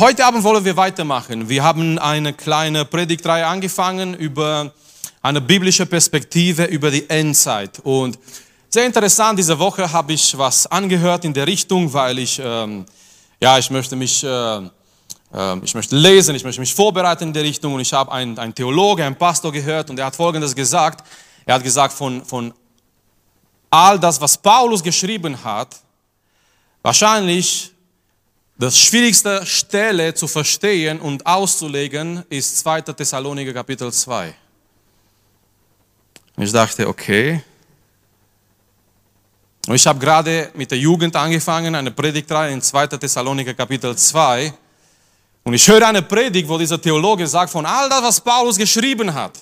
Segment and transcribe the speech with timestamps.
[0.00, 1.46] heute Abend wollen wir weitermachen.
[1.50, 4.72] Wir haben eine kleine Predigtreihe angefangen über
[5.20, 7.80] eine biblische Perspektive über die Endzeit.
[7.80, 8.18] Und
[8.70, 12.86] sehr interessant, diese Woche habe ich was angehört in der Richtung, weil ich, ähm,
[13.42, 17.42] ja, ich möchte mich, äh, äh, ich möchte lesen, ich möchte mich vorbereiten in der
[17.42, 21.06] Richtung und ich habe einen, einen Theologe, einen Pastor gehört und er hat Folgendes gesagt.
[21.44, 22.54] Er hat gesagt, von, von
[23.68, 25.76] all das, was Paulus geschrieben hat,
[26.80, 27.74] wahrscheinlich
[28.60, 32.82] das schwierigste Stelle zu verstehen und auszulegen ist 2.
[32.82, 34.34] Thessaloniker Kapitel 2.
[36.36, 37.42] Und ich dachte, okay.
[39.66, 42.88] Und ich habe gerade mit der Jugend angefangen, eine Predigtreihe in 2.
[42.88, 44.52] Thessaloniker Kapitel 2.
[45.42, 49.14] Und ich höre eine Predigt, wo dieser Theologe sagt, von all das, was Paulus geschrieben
[49.14, 49.38] hat,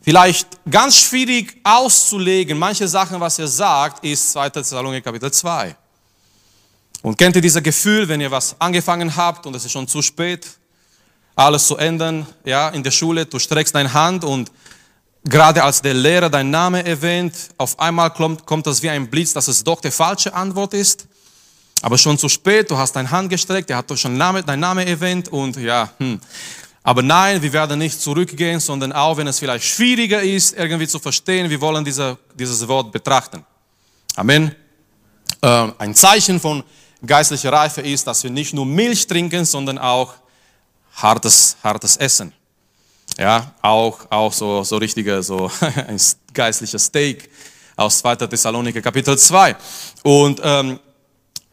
[0.00, 4.48] vielleicht ganz schwierig auszulegen, manche Sachen, was er sagt, ist 2.
[4.50, 5.76] Thessaloniker Kapitel 2.
[7.02, 10.00] Und kennt ihr dieses Gefühl, wenn ihr was angefangen habt und es ist schon zu
[10.02, 10.46] spät,
[11.34, 14.52] alles zu ändern, ja, in der Schule, du streckst deine Hand und
[15.24, 19.32] gerade als der Lehrer deinen Namen erwähnt, auf einmal kommt, kommt das wie ein Blitz,
[19.32, 21.08] dass es doch die falsche Antwort ist.
[21.80, 24.60] Aber schon zu spät, du hast deine Hand gestreckt, er hat doch schon Name, deinen
[24.60, 26.20] Namen erwähnt und ja, hm.
[26.84, 30.98] Aber nein, wir werden nicht zurückgehen, sondern auch wenn es vielleicht schwieriger ist, irgendwie zu
[30.98, 33.44] verstehen, wir wollen diese, dieses Wort betrachten.
[34.16, 34.52] Amen.
[35.40, 36.64] Äh, ein Zeichen von
[37.06, 40.14] geistliche Reife ist, dass wir nicht nur Milch trinken, sondern auch
[40.94, 42.32] hartes, hartes Essen.
[43.18, 46.00] Ja, auch, auch so, so richtige, so ein
[46.32, 47.28] geistliches Steak
[47.76, 48.16] aus 2.
[48.16, 49.56] Thessaloniker Kapitel 2.
[50.02, 50.78] Und ähm,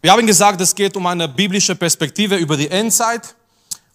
[0.02, 3.36] wir haben gesagt, es geht um eine biblische Perspektive über die Endzeit.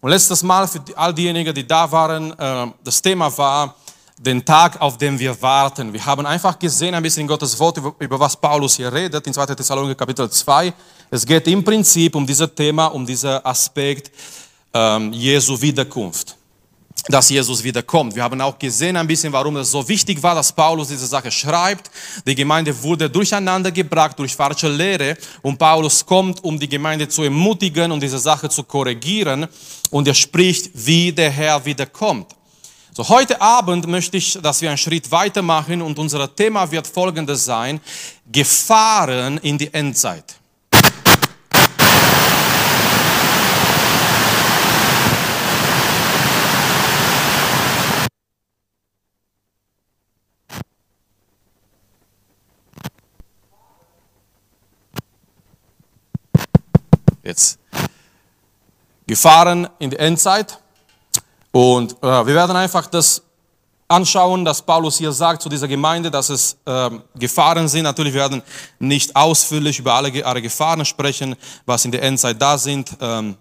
[0.01, 3.75] Und letztes Mal für all diejenigen, die da waren, äh, das Thema war
[4.19, 5.93] den Tag, auf den wir warten.
[5.93, 9.27] Wir haben einfach gesehen, ein bisschen in Gottes Wort, über, über was Paulus hier redet,
[9.27, 9.47] in 2.
[9.47, 10.73] Thessaloniker Kapitel 2.
[11.11, 14.11] Es geht im Prinzip um dieses Thema, um diesen Aspekt
[14.73, 16.37] ähm, Jesu Wiederkunft.
[17.09, 18.15] Dass Jesus wiederkommt.
[18.15, 21.31] Wir haben auch gesehen ein bisschen, warum es so wichtig war, dass Paulus diese Sache
[21.31, 21.91] schreibt.
[22.27, 27.25] Die Gemeinde wurde durcheinander gebracht durch falsche Lehre und Paulus kommt, um die Gemeinde zu
[27.25, 29.47] ermutigen und diese Sache zu korrigieren
[29.91, 32.35] und er spricht, wie der Herr wiederkommt.
[32.97, 37.45] So, heute Abend möchte ich, dass wir einen Schritt weitermachen und unser Thema wird folgendes
[37.45, 37.81] sein,
[38.31, 40.37] Gefahren in die Endzeit.
[57.25, 57.59] Jetzt.
[59.05, 60.61] Gefahren in die Endzeit.
[61.55, 63.23] Und äh, wir werden einfach das
[63.87, 67.85] anschauen, dass Paulus hier sagt zu dieser Gemeinde, dass es äh, Gefahren sind.
[67.85, 68.43] Natürlich werden
[68.81, 72.91] nicht ausführlich über alle, alle Gefahren sprechen, was in der Endzeit da sind.
[73.01, 73.37] Ähm,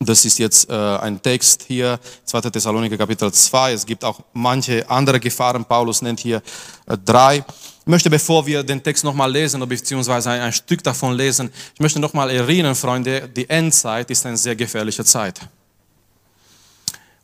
[0.00, 2.40] das ist jetzt äh, ein Text hier, 2.
[2.40, 3.72] Thessaloniker Kapitel 2.
[3.72, 5.64] Es gibt auch manche andere Gefahren.
[5.64, 6.42] Paulus nennt hier
[6.86, 7.36] äh, drei.
[7.36, 11.80] Ich möchte, bevor wir den Text nochmal lesen, beziehungsweise ein, ein Stück davon lesen, ich
[11.80, 15.40] möchte nochmal erinnern, Freunde, die Endzeit ist eine sehr gefährliche Zeit.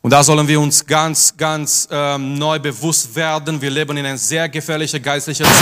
[0.01, 3.61] Und da sollen wir uns ganz, ganz ähm, neu bewusst werden.
[3.61, 5.53] Wir leben in einer sehr gefährlichen geistlichen Zeit.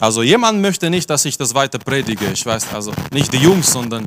[0.00, 2.26] Also jemand möchte nicht, dass ich das weiter predige.
[2.32, 4.06] Ich weiß, also nicht die Jungs, sondern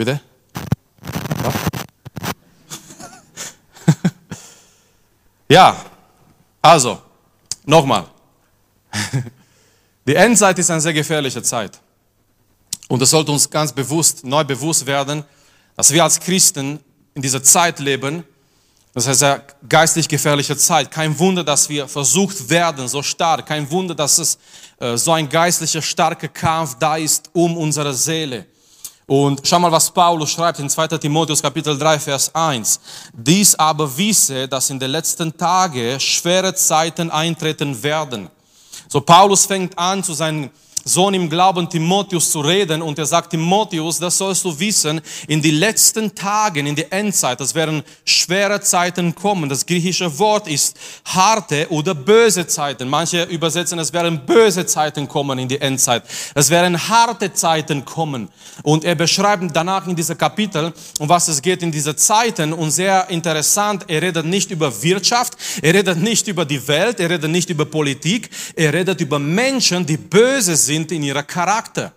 [0.00, 0.18] Bitte?
[5.50, 5.84] Ja,
[6.62, 7.02] also,
[7.64, 8.06] nochmal.
[10.06, 11.80] Die Endzeit ist eine sehr gefährliche Zeit.
[12.86, 15.24] Und es sollte uns ganz bewusst, neu bewusst werden,
[15.74, 16.78] dass wir als Christen
[17.14, 18.22] in dieser Zeit leben.
[18.94, 20.88] Das ist eine geistlich gefährliche Zeit.
[20.88, 23.46] Kein Wunder, dass wir versucht werden, so stark.
[23.46, 24.38] Kein Wunder, dass es
[24.78, 28.46] äh, so ein geistlicher, starker Kampf da ist um unsere Seele.
[29.10, 30.86] Und schau mal, was Paulus schreibt in 2.
[30.86, 32.78] Timotheus Kapitel 3, Vers 1.
[33.12, 38.30] Dies aber wisse, dass in den letzten Tagen schwere Zeiten eintreten werden.
[38.86, 40.50] So Paulus fängt an, zu seinen
[40.84, 45.42] Sohn im Glauben Timotheus zu reden und er sagt, Timotheus, das sollst du wissen, in
[45.42, 49.48] die letzten Tagen, in die Endzeit, das werden schwere Zeiten kommen.
[49.48, 52.88] Das griechische Wort ist harte oder böse Zeiten.
[52.88, 56.02] Manche übersetzen, es werden böse Zeiten kommen in die Endzeit.
[56.34, 58.28] Es werden harte Zeiten kommen.
[58.62, 62.52] Und er beschreibt danach in diesem Kapitel, um was es geht in diese Zeiten.
[62.52, 67.10] Und sehr interessant, er redet nicht über Wirtschaft, er redet nicht über die Welt, er
[67.10, 71.92] redet nicht über Politik, er redet über Menschen, die böse sind in ihrer Charakter.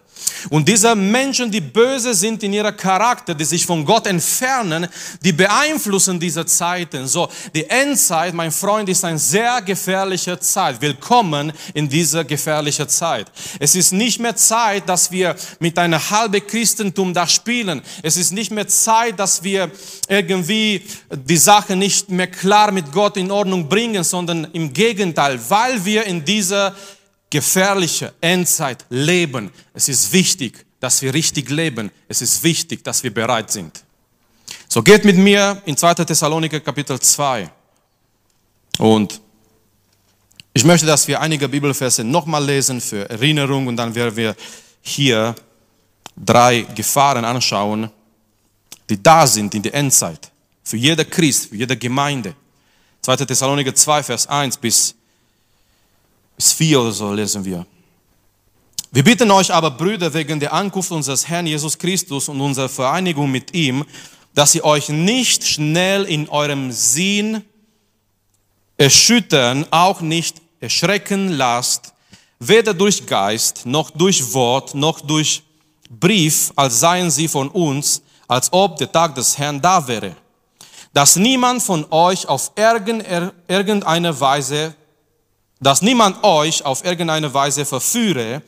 [0.50, 4.88] Und diese Menschen, die böse sind in ihrer Charakter, die sich von Gott entfernen,
[5.24, 7.08] die beeinflussen diese Zeiten.
[7.08, 10.82] So, die Endzeit, mein Freund, ist eine sehr gefährliche Zeit.
[10.82, 13.28] Willkommen in dieser gefährlichen Zeit.
[13.60, 17.82] Es ist nicht mehr Zeit, dass wir mit einem halben Christentum da spielen.
[18.02, 19.72] Es ist nicht mehr Zeit, dass wir
[20.08, 25.84] irgendwie die Sache nicht mehr klar mit Gott in Ordnung bringen, sondern im Gegenteil, weil
[25.86, 26.76] wir in dieser
[27.34, 29.50] gefährliche Endzeit leben.
[29.74, 31.90] Es ist wichtig, dass wir richtig leben.
[32.08, 33.84] Es ist wichtig, dass wir bereit sind.
[34.68, 35.96] So geht mit mir in 2.
[35.96, 37.50] Thessaloniker Kapitel 2.
[38.78, 39.20] Und
[40.54, 44.36] ich möchte, dass wir einige Bibelverse nochmal lesen für Erinnerung und dann werden wir
[44.84, 45.34] hier
[46.16, 47.90] drei Gefahren anschauen,
[48.88, 50.32] die da sind in der Endzeit.
[50.64, 52.36] Für jeder Christ, für jede Gemeinde.
[53.02, 53.16] 2.
[53.26, 54.94] Thessaloniker 2, Vers 1 bis
[56.36, 57.66] bis 4 oder so lesen wir.
[58.92, 63.32] Wir bitten euch aber, Brüder, wegen der Ankunft unseres Herrn Jesus Christus und unserer Vereinigung
[63.32, 63.84] mit ihm,
[64.36, 67.44] dass ihr euch nicht schnell in eurem Sinn
[68.78, 71.94] erschüttern, auch nicht erschrecken lasst,
[72.40, 75.44] weder durch Geist, noch durch Wort, noch durch
[75.90, 80.16] Brief, als seien sie von uns, als ob der Tag des Herrn da wäre.
[80.94, 84.76] Dass niemand von euch auf irgendeine Weise
[85.64, 88.42] dass niemand euch auf irgendeine Weise verführe,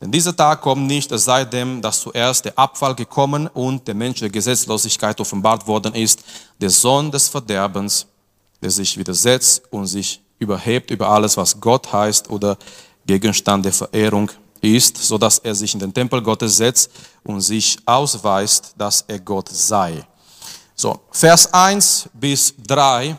[0.00, 3.94] denn dieser Tag kommt nicht, es sei denn, dass zuerst der Abfall gekommen und der
[3.94, 6.24] Mensch der Gesetzlosigkeit offenbart worden ist,
[6.60, 8.06] der Sohn des Verderbens,
[8.60, 12.56] der sich widersetzt und sich überhebt über alles, was Gott heißt oder
[13.06, 14.30] Gegenstand der Verehrung
[14.60, 16.90] ist, so dass er sich in den Tempel Gottes setzt
[17.22, 20.04] und sich ausweist, dass er Gott sei.
[20.74, 23.16] So, Vers 1 bis 3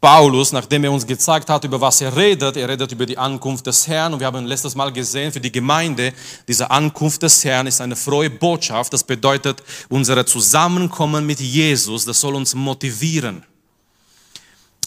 [0.00, 3.66] Paulus, nachdem er uns gezeigt hat, über was er redet, er redet über die Ankunft
[3.66, 6.12] des Herrn und wir haben letztes Mal gesehen, für die Gemeinde,
[6.46, 8.92] diese Ankunft des Herrn ist eine frohe Botschaft.
[8.92, 13.42] Das bedeutet, unser Zusammenkommen mit Jesus, das soll uns motivieren.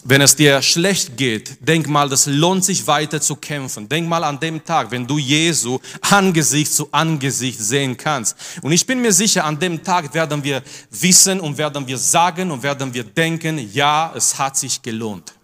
[0.04, 3.86] Wenn es dir schlecht geht, denk mal, das lohnt sich weiter zu kämpfen.
[3.86, 8.34] Denk mal an dem Tag, wenn du Jesu Angesicht zu Angesicht sehen kannst.
[8.62, 12.50] Und ich bin mir sicher, an dem Tag werden wir wissen und werden wir sagen
[12.50, 15.34] und werden wir denken, ja, es hat sich gelohnt.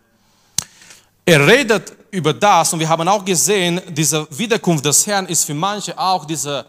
[1.26, 5.54] Er redet über das und wir haben auch gesehen, diese Wiederkunft des Herrn ist für
[5.54, 6.64] manche auch diese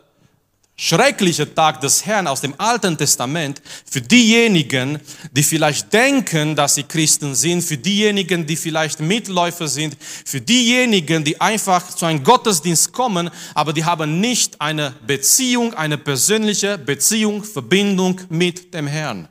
[0.79, 5.00] schreckliche Tag des Herrn aus dem Alten Testament für diejenigen,
[5.31, 11.24] die vielleicht denken, dass sie Christen sind, für diejenigen, die vielleicht Mitläufer sind, für diejenigen,
[11.24, 17.44] die einfach zu einem Gottesdienst kommen, aber die haben nicht eine Beziehung, eine persönliche Beziehung,
[17.44, 19.27] Verbindung mit dem Herrn.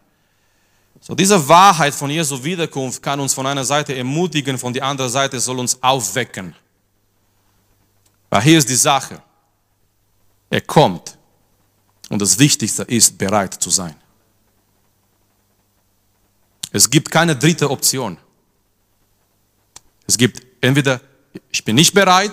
[1.00, 5.12] So, diese Wahrheit von Jesu Wiederkunft kann uns von einer Seite ermutigen, von der anderen
[5.12, 6.56] Seite soll uns aufwecken.
[8.30, 9.22] Weil hier ist die Sache.
[10.50, 11.15] Er kommt
[12.08, 13.96] und das Wichtigste ist, bereit zu sein.
[16.70, 18.18] Es gibt keine dritte Option.
[20.06, 21.00] Es gibt entweder,
[21.50, 22.32] ich bin nicht bereit,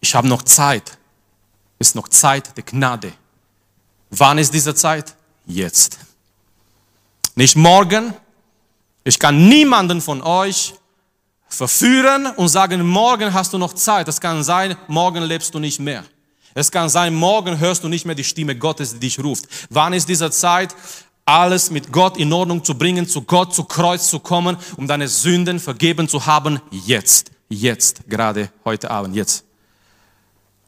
[0.00, 0.98] ich habe noch Zeit.
[1.78, 3.12] Es ist noch Zeit der Gnade.
[4.10, 5.14] Wann ist diese Zeit?
[5.46, 5.98] Jetzt.
[7.34, 8.14] Nicht morgen.
[9.04, 10.74] Ich kann niemanden von euch
[11.48, 14.06] verführen und sagen, morgen hast du noch Zeit.
[14.06, 16.04] Das kann sein, morgen lebst du nicht mehr.
[16.54, 19.46] Es kann sein, morgen hörst du nicht mehr die Stimme Gottes, die dich ruft.
[19.70, 20.74] Wann ist diese Zeit?
[21.24, 25.08] Alles mit Gott in Ordnung zu bringen, zu Gott zu Kreuz zu kommen, um deine
[25.08, 26.60] Sünden vergeben zu haben.
[26.70, 29.44] Jetzt, jetzt, gerade heute Abend, jetzt.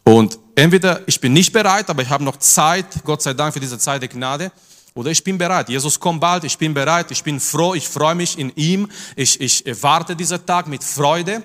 [0.05, 3.61] Und entweder ich bin nicht bereit, aber ich habe noch Zeit, Gott sei Dank für
[3.61, 4.53] diese Zeit der Gnade,
[4.95, 5.69] oder ich bin bereit.
[5.69, 9.41] Jesus kommt bald, ich bin bereit, ich bin froh, ich freue mich in ihm, ich,
[9.41, 11.43] ich erwarte diesen Tag mit Freude.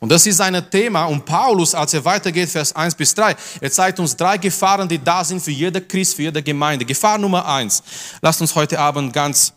[0.00, 1.06] Und das ist ein Thema.
[1.06, 5.02] Und Paulus, als er weitergeht, Vers 1 bis 3, er zeigt uns drei Gefahren, die
[5.02, 6.84] da sind für jeder Christ, für jede Gemeinde.
[6.84, 7.82] Gefahr Nummer eins.
[8.20, 9.52] Lasst uns heute Abend ganz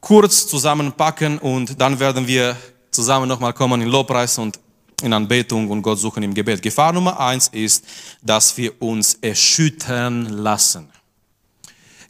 [0.00, 2.56] kurz zusammenpacken und dann werden wir
[2.90, 4.58] zusammen nochmal kommen in Lobpreis und
[5.02, 6.62] in Anbetung und Gott suchen im Gebet.
[6.62, 7.84] Gefahr Nummer eins ist,
[8.22, 10.88] dass wir uns erschüttern lassen.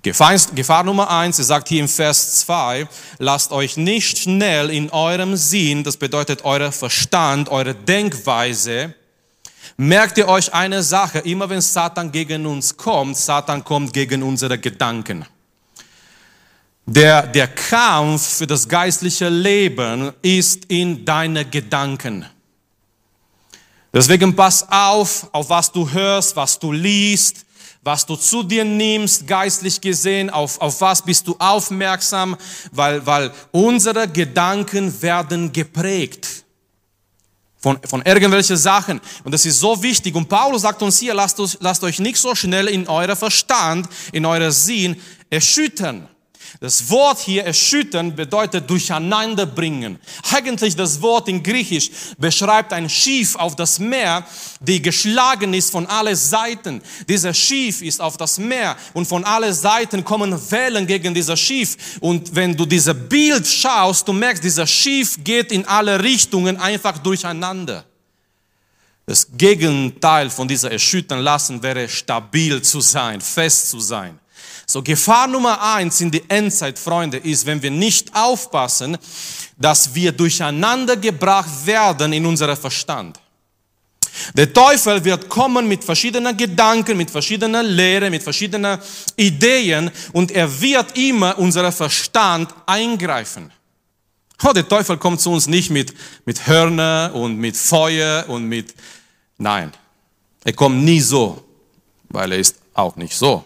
[0.02, 2.88] Gefahr, Gefahr Nummer eins, er sagt hier im Vers 2,
[3.18, 8.94] lasst euch nicht schnell in eurem Sinn, das bedeutet euer Verstand, eure Denkweise,
[9.76, 14.58] merkt ihr euch eine Sache, immer wenn Satan gegen uns kommt, Satan kommt gegen unsere
[14.58, 15.26] Gedanken.
[16.86, 22.24] Der, der Kampf für das geistliche Leben ist in deine Gedanken.
[23.92, 27.44] Deswegen pass auf, auf was du hörst, was du liest,
[27.82, 32.36] was du zu dir nimmst, geistlich gesehen, auf, auf was bist du aufmerksam,
[32.72, 36.44] weil, weil unsere Gedanken werden geprägt
[37.60, 39.00] von, von irgendwelchen Sachen.
[39.24, 40.14] Und das ist so wichtig.
[40.14, 44.26] Und Paulus sagt uns hier, lasst, lasst euch nicht so schnell in eurer Verstand, in
[44.26, 46.08] eurer Sinn erschüttern.
[46.58, 49.98] Das Wort hier erschüttern bedeutet durcheinander bringen.
[50.32, 54.26] Eigentlich das Wort in Griechisch beschreibt ein Schiff auf das Meer,
[54.60, 56.82] die geschlagen ist von allen Seiten.
[57.08, 61.76] Dieser Schiff ist auf das Meer und von allen Seiten kommen Wellen gegen dieses Schiff.
[62.00, 66.98] Und wenn du dieses Bild schaust, du merkst, dieser Schiff geht in alle Richtungen einfach
[66.98, 67.84] durcheinander.
[69.10, 74.19] Das Gegenteil von dieser erschüttern lassen wäre stabil zu sein, fest zu sein.
[74.70, 78.96] So, Gefahr Nummer eins in die Endzeit, Freunde, ist, wenn wir nicht aufpassen,
[79.58, 83.18] dass wir durcheinander gebracht werden in unserem Verstand.
[84.32, 88.78] Der Teufel wird kommen mit verschiedenen Gedanken, mit verschiedenen Lehren, mit verschiedenen
[89.16, 93.50] Ideen und er wird immer unser Verstand eingreifen.
[94.44, 95.92] Oh, der Teufel kommt zu uns nicht mit,
[96.24, 98.72] mit Hörner und mit Feuer und mit,
[99.36, 99.72] nein,
[100.44, 101.42] er kommt nie so,
[102.08, 103.44] weil er ist auch nicht so.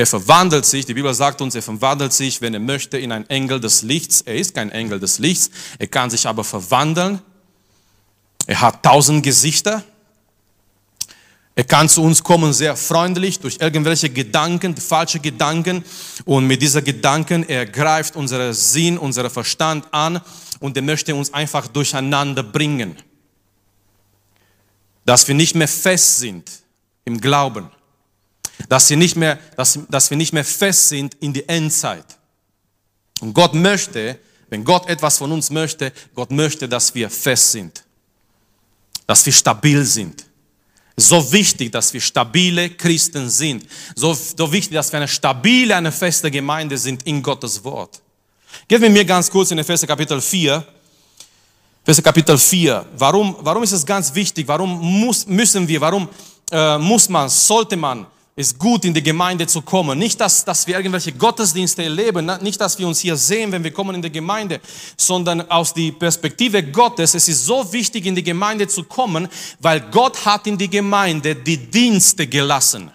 [0.00, 3.28] Er verwandelt sich, die Bibel sagt uns, er verwandelt sich, wenn er möchte, in ein
[3.28, 4.22] Engel des Lichts.
[4.22, 7.20] Er ist kein Engel des Lichts, er kann sich aber verwandeln.
[8.46, 9.84] Er hat tausend Gesichter.
[11.54, 15.84] Er kann zu uns kommen sehr freundlich durch irgendwelche Gedanken, falsche Gedanken.
[16.24, 20.22] Und mit diesen Gedanken, er greift unseren Sinn, unseren Verstand an
[20.60, 22.96] und er möchte uns einfach durcheinander bringen.
[25.04, 26.50] Dass wir nicht mehr fest sind
[27.04, 27.68] im Glauben
[28.68, 32.18] dass, sie nicht mehr, dass, dass wir nicht mehr fest sind in die Endzeit.
[33.20, 37.84] Und Gott möchte, wenn Gott etwas von uns möchte, Gott möchte, dass wir fest sind,
[39.06, 40.24] dass wir stabil sind.
[40.96, 43.64] So wichtig, dass wir stabile Christen sind.
[43.94, 48.02] So, so wichtig, dass wir eine stabile, eine feste Gemeinde sind in Gottes Wort.
[48.68, 50.66] Gehen wir mir ganz kurz in Epheser Kapitel 4.
[51.82, 52.86] Epheser Kapitel 4.
[52.96, 54.46] Warum, warum ist es ganz wichtig?
[54.46, 56.08] Warum muss, müssen wir, warum
[56.50, 58.06] äh, muss man, sollte man
[58.40, 59.98] ist gut, in die Gemeinde zu kommen.
[59.98, 63.70] Nicht, dass, dass wir irgendwelche Gottesdienste erleben, nicht, dass wir uns hier sehen, wenn wir
[63.70, 64.60] kommen in die Gemeinde,
[64.96, 67.14] sondern aus der Perspektive Gottes.
[67.14, 69.28] Es ist so wichtig, in die Gemeinde zu kommen,
[69.60, 72.90] weil Gott hat in die Gemeinde die Dienste gelassen.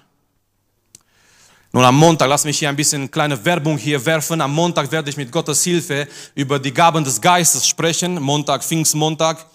[1.71, 4.39] Nun am Montag, lass mich hier ein bisschen kleine Werbung hier werfen.
[4.39, 8.21] Am Montag werde ich mit Gottes Hilfe über die Gaben des Geistes sprechen.
[8.21, 9.45] Montag, Pfingstmontag.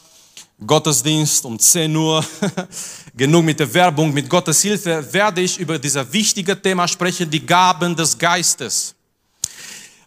[0.66, 2.22] Gottesdienst um 10 Uhr.
[3.20, 4.14] Genug mit der Werbung.
[4.14, 8.94] Mit Gottes Hilfe werde ich über dieses wichtige Thema sprechen, die Gaben des Geistes.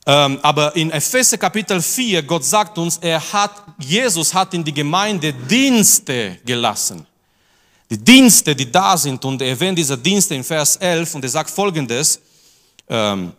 [0.04, 4.74] Ähm, aber in Epheser Kapitel 4, Gott sagt uns, er hat, Jesus hat in die
[4.74, 7.06] Gemeinde Dienste gelassen.
[7.88, 11.30] Die Dienste, die da sind, und er erwähnt diese Dienste in Vers 11, und er
[11.30, 12.20] sagt folgendes,
[12.90, 13.32] ähm,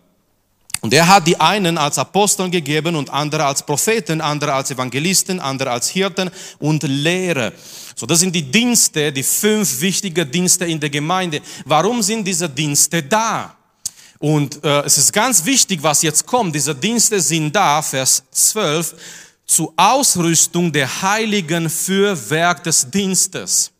[0.84, 5.40] und er hat die einen als Aposteln gegeben und andere als Propheten, andere als Evangelisten,
[5.40, 7.54] andere als Hirten und Lehrer.
[7.96, 11.40] So, das sind die Dienste, die fünf wichtigen Dienste in der Gemeinde.
[11.64, 13.56] Warum sind diese Dienste da?
[14.18, 16.54] Und äh, es ist ganz wichtig, was jetzt kommt.
[16.54, 18.94] Diese Dienste sind da, Vers 12,
[19.46, 23.73] zur Ausrüstung der Heiligen für Werk des Dienstes.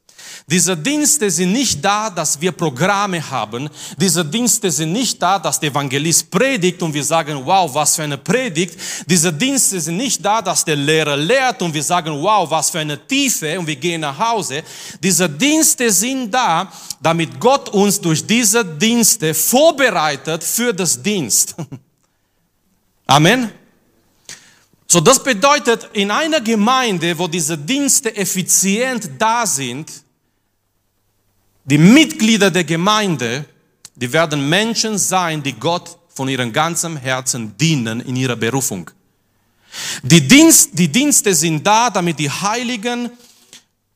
[0.47, 3.71] Diese Dienste sind nicht da, dass wir Programme haben.
[3.97, 8.03] Diese Dienste sind nicht da, dass der Evangelist predigt und wir sagen, wow, was für
[8.03, 8.79] eine Predigt.
[9.07, 12.81] Diese Dienste sind nicht da, dass der Lehrer lehrt und wir sagen, wow, was für
[12.81, 14.63] eine Tiefe und wir gehen nach Hause.
[15.03, 16.71] Diese Dienste sind da,
[17.01, 21.55] damit Gott uns durch diese Dienste vorbereitet für das Dienst.
[23.07, 23.51] Amen.
[24.87, 30.04] So, das bedeutet, in einer Gemeinde, wo diese Dienste effizient da sind,
[31.65, 33.45] die Mitglieder der Gemeinde,
[33.95, 38.91] die werden Menschen sein, die Gott von ihrem ganzen Herzen dienen in ihrer Berufung.
[40.03, 43.11] Die, Dienst, die Dienste sind da, damit die Heiligen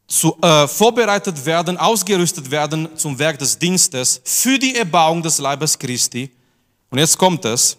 [0.08, 5.78] zu, äh, vorbereitet werden, ausgerüstet werden zum Werk des Dienstes für die Erbauung des Leibes
[5.78, 6.30] Christi.
[6.90, 7.76] Und jetzt kommt es,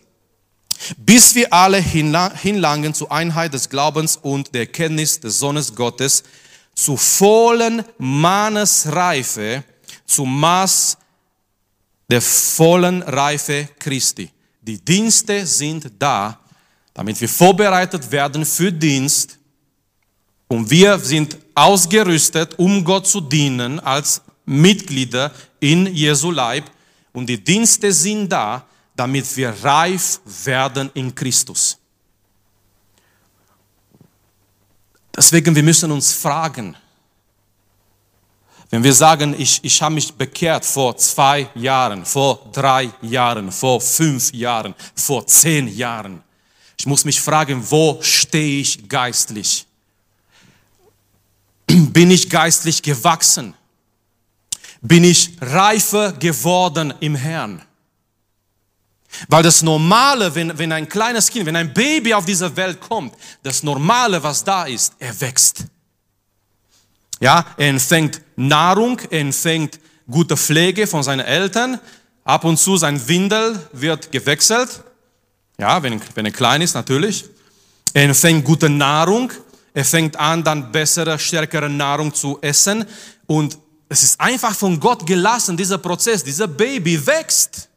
[0.95, 6.23] bis wir alle hinlangen zur Einheit des Glaubens und der Kenntnis des Sohnes Gottes,
[6.75, 9.63] zu vollen Mannesreife,
[10.09, 10.97] zum Maß
[12.09, 14.29] der vollen Reife Christi.
[14.61, 16.39] Die Dienste sind da,
[16.93, 19.37] damit wir vorbereitet werden für Dienst.
[20.47, 26.65] Und wir sind ausgerüstet, um Gott zu dienen als Mitglieder in Jesu Leib.
[27.13, 31.77] Und die Dienste sind da, damit wir reif werden in Christus.
[35.15, 36.75] Deswegen, wir müssen uns fragen,
[38.69, 43.81] wenn wir sagen, ich, ich habe mich bekehrt vor zwei Jahren, vor drei Jahren, vor
[43.81, 46.21] fünf Jahren, vor zehn Jahren,
[46.77, 49.67] ich muss mich fragen, wo stehe ich geistlich?
[51.67, 53.53] Bin ich geistlich gewachsen?
[54.81, 57.61] Bin ich reifer geworden im Herrn?
[59.27, 63.13] Weil das Normale, wenn, wenn ein kleines Kind, wenn ein Baby auf diese Welt kommt,
[63.43, 65.65] das Normale, was da ist, er wächst.
[67.19, 71.79] Ja, er empfängt Nahrung, er empfängt gute Pflege von seinen Eltern.
[72.23, 74.83] Ab und zu sein Windel wird gewechselt.
[75.57, 77.25] Ja, wenn, wenn er klein ist, natürlich.
[77.93, 79.31] Er empfängt gute Nahrung.
[79.73, 82.85] Er fängt an, dann bessere, stärkere Nahrung zu essen.
[83.27, 83.57] Und
[83.89, 86.23] es ist einfach von Gott gelassen, dieser Prozess.
[86.23, 87.68] Dieser Baby wächst.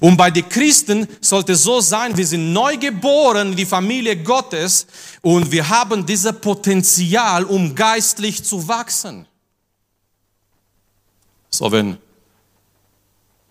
[0.00, 4.16] Und bei den Christen sollte es so sein, wir sind neu geboren in die Familie
[4.16, 4.86] Gottes
[5.22, 9.26] und wir haben dieses Potenzial, um geistlich zu wachsen.
[11.50, 11.98] So, wenn,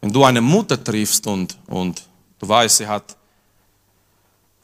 [0.01, 2.03] wenn du eine Mutter triffst und, und
[2.39, 3.15] du weißt, sie hat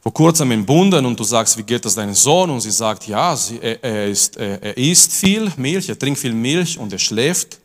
[0.02, 2.50] vor kurzem entbunden und du sagst, wie geht es deinem Sohn?
[2.50, 6.20] Und sie sagt, ja, sie, er, er, ist, er, er isst viel Milch, er trinkt
[6.20, 7.61] viel Milch und er schläft.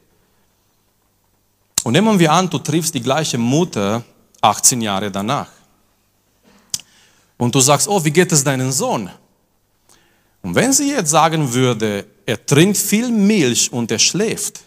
[1.86, 4.02] Und nehmen wir an, du triffst die gleiche Mutter
[4.40, 5.46] 18 Jahre danach.
[7.38, 9.08] Und du sagst, oh, wie geht es deinem Sohn?
[10.42, 14.62] Und wenn sie jetzt sagen würde, er trinkt viel Milch und er schläft,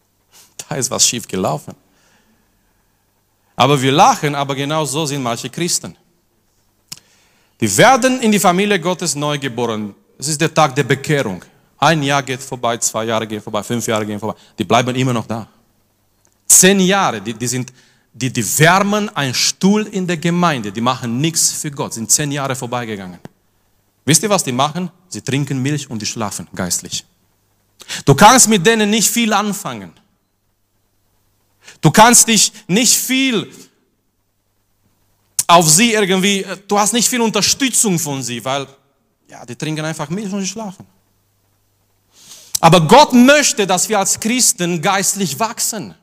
[0.68, 1.74] da ist was schief gelaufen.
[3.56, 5.96] Aber wir lachen, aber genau so sind manche Christen.
[7.58, 9.94] Die werden in die Familie Gottes neu geboren.
[10.18, 11.42] Es ist der Tag der Bekehrung.
[11.78, 14.38] Ein Jahr geht vorbei, zwei Jahre gehen vorbei, fünf Jahre gehen vorbei.
[14.58, 15.48] Die bleiben immer noch da.
[16.50, 17.72] Zehn Jahre, die, die, sind,
[18.12, 22.32] die, die wärmen einen Stuhl in der Gemeinde, die machen nichts für Gott, sind zehn
[22.32, 23.20] Jahre vorbeigegangen.
[24.04, 24.90] Wisst ihr, was die machen?
[25.08, 27.06] Sie trinken Milch und die schlafen geistlich.
[28.04, 29.92] Du kannst mit denen nicht viel anfangen.
[31.80, 33.48] Du kannst dich nicht viel
[35.46, 38.66] auf sie irgendwie, du hast nicht viel Unterstützung von sie, weil
[39.28, 40.84] ja, die trinken einfach Milch und schlafen.
[42.60, 45.94] Aber Gott möchte, dass wir als Christen geistlich wachsen.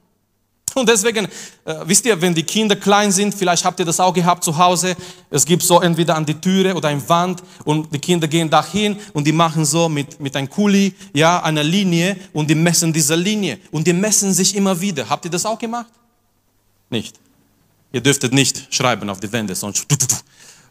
[0.78, 1.26] Und deswegen,
[1.66, 4.56] äh, wisst ihr, wenn die Kinder klein sind, vielleicht habt ihr das auch gehabt zu
[4.56, 4.96] Hause,
[5.32, 8.96] es gibt so entweder an die Türe oder eine Wand und die Kinder gehen dahin
[9.14, 13.16] und die machen so mit, mit einem Kuli, ja, eine Linie und die messen diese
[13.16, 15.10] Linie und die messen sich immer wieder.
[15.10, 15.92] Habt ihr das auch gemacht?
[16.92, 17.16] Nicht.
[17.92, 19.88] Ihr dürftet nicht schreiben auf die Wände, sonst,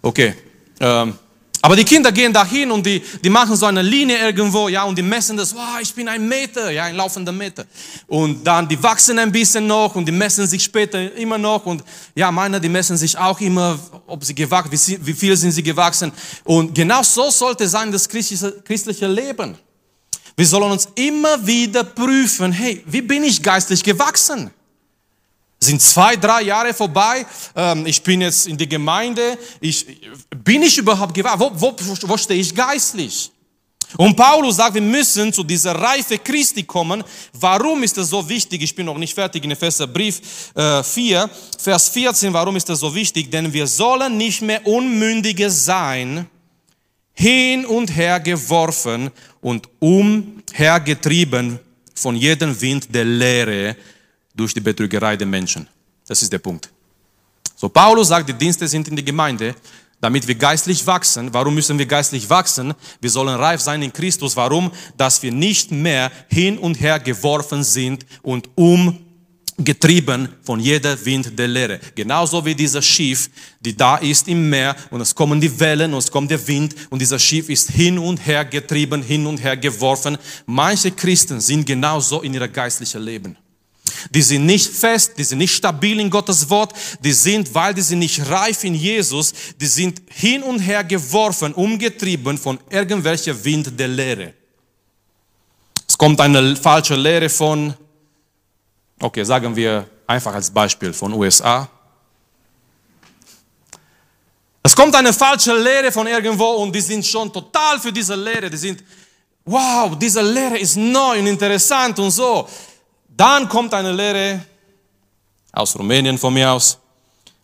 [0.02, 0.34] okay.
[0.78, 1.18] Ähm,
[1.66, 4.96] aber die Kinder gehen dahin und die, die machen so eine Linie irgendwo, ja, und
[4.96, 7.64] die messen das, wow, ich bin ein Meter, ja, ein laufender Meter.
[8.06, 11.82] Und dann, die wachsen ein bisschen noch und die messen sich später immer noch und
[12.14, 13.76] ja, meine, die messen sich auch immer,
[14.06, 16.12] ob sie gewachsen, wie, wie viel sind sie gewachsen.
[16.44, 19.58] Und genau so sollte sein das christliche, christliche Leben.
[20.36, 24.52] Wir sollen uns immer wieder prüfen, hey, wie bin ich geistlich gewachsen?
[25.58, 27.26] Sind zwei, drei Jahre vorbei.
[27.54, 29.38] Ähm, ich bin jetzt in die Gemeinde.
[29.60, 29.86] Ich,
[30.44, 31.40] bin ich überhaupt gewahrt?
[31.40, 33.32] Wo, wo, wo stehe ich geistlich?
[33.96, 37.04] Und Paulus sagt, wir müssen zu dieser Reife Christi kommen.
[37.32, 38.62] Warum ist das so wichtig?
[38.62, 42.32] Ich bin noch nicht fertig in Epheser Brief äh, 4, Vers 14.
[42.32, 43.30] Warum ist das so wichtig?
[43.30, 46.26] Denn wir sollen nicht mehr Unmündige sein,
[47.14, 51.58] hin und her geworfen und umhergetrieben
[51.94, 53.76] von jedem Wind der Lehre,
[54.36, 55.66] durch die Betrügerei der Menschen.
[56.06, 56.70] Das ist der Punkt.
[57.56, 59.54] So, Paulus sagt, die Dienste sind in der Gemeinde,
[60.00, 61.32] damit wir geistlich wachsen.
[61.32, 62.74] Warum müssen wir geistlich wachsen?
[63.00, 64.36] Wir sollen reif sein in Christus.
[64.36, 64.70] Warum?
[64.96, 71.48] Dass wir nicht mehr hin und her geworfen sind und umgetrieben von jeder Wind der
[71.48, 71.80] Lehre.
[71.94, 76.00] Genauso wie dieser Schiff, die da ist im Meer und es kommen die Wellen und
[76.00, 79.56] es kommt der Wind und dieser Schiff ist hin und her getrieben, hin und her
[79.56, 80.18] geworfen.
[80.44, 83.38] Manche Christen sind genauso in ihrer geistlichen Leben.
[84.10, 87.82] Die sind nicht fest, die sind nicht stabil in Gottes Wort, die sind, weil die
[87.82, 93.78] sind nicht reif in Jesus, die sind hin und her geworfen, umgetrieben von irgendwelcher Wind
[93.78, 94.34] der Lehre.
[95.88, 97.74] Es kommt eine falsche Lehre von,
[99.00, 101.68] okay, sagen wir einfach als Beispiel von USA.
[104.62, 108.50] Es kommt eine falsche Lehre von irgendwo und die sind schon total für diese Lehre.
[108.50, 108.82] Die sind,
[109.44, 112.48] wow, diese Lehre ist neu und interessant und so.
[113.16, 114.44] Dann kommt eine Lehre
[115.52, 116.78] aus Rumänien von mir aus.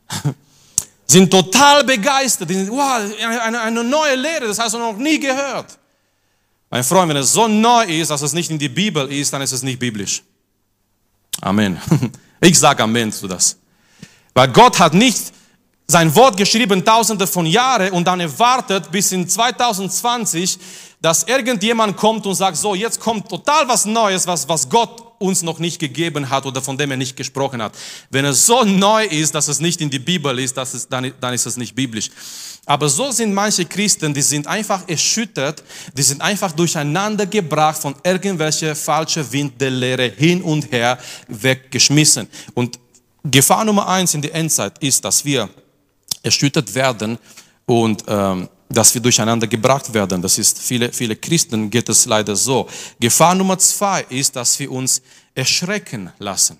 [1.07, 2.49] sind total begeistert.
[2.49, 5.79] Sind, wow, eine, eine neue Lehre, das hast du noch nie gehört.
[6.71, 9.43] Mein Freund, wenn es so neu ist, dass es nicht in die Bibel ist, dann
[9.43, 10.23] ist es nicht biblisch.
[11.41, 11.81] Amen.
[12.45, 13.57] Ich sage Amen zu das.
[14.35, 15.33] Weil Gott hat nicht
[15.87, 20.59] sein Wort geschrieben tausende von Jahren und dann erwartet bis in 2020,
[21.01, 25.43] dass irgendjemand kommt und sagt, so, jetzt kommt total was Neues, was, was Gott uns
[25.43, 27.73] noch nicht gegeben hat oder von dem er nicht gesprochen hat.
[28.11, 31.35] Wenn es so neu ist, dass es nicht in die Bibel ist, ist dann, dann
[31.35, 32.11] ist es nicht biblisch.
[32.67, 35.65] Aber so sind manche Christen, die sind einfach erschüttert,
[35.97, 42.29] die sind einfach durcheinander gebracht von irgendwelcher falscher Wind der Lehre hin und her weggeschmissen.
[42.55, 42.79] Und
[43.25, 45.49] Gefahr Nummer eins in der Endzeit ist, dass wir
[46.23, 47.19] erschüttert werden
[47.67, 50.23] und ähm, dass wir durcheinander gebracht werden.
[50.23, 52.69] Das ist, viele, viele Christen geht es leider so.
[52.99, 55.03] Gefahr Nummer zwei ist, dass wir uns
[55.35, 56.59] erschrecken lassen.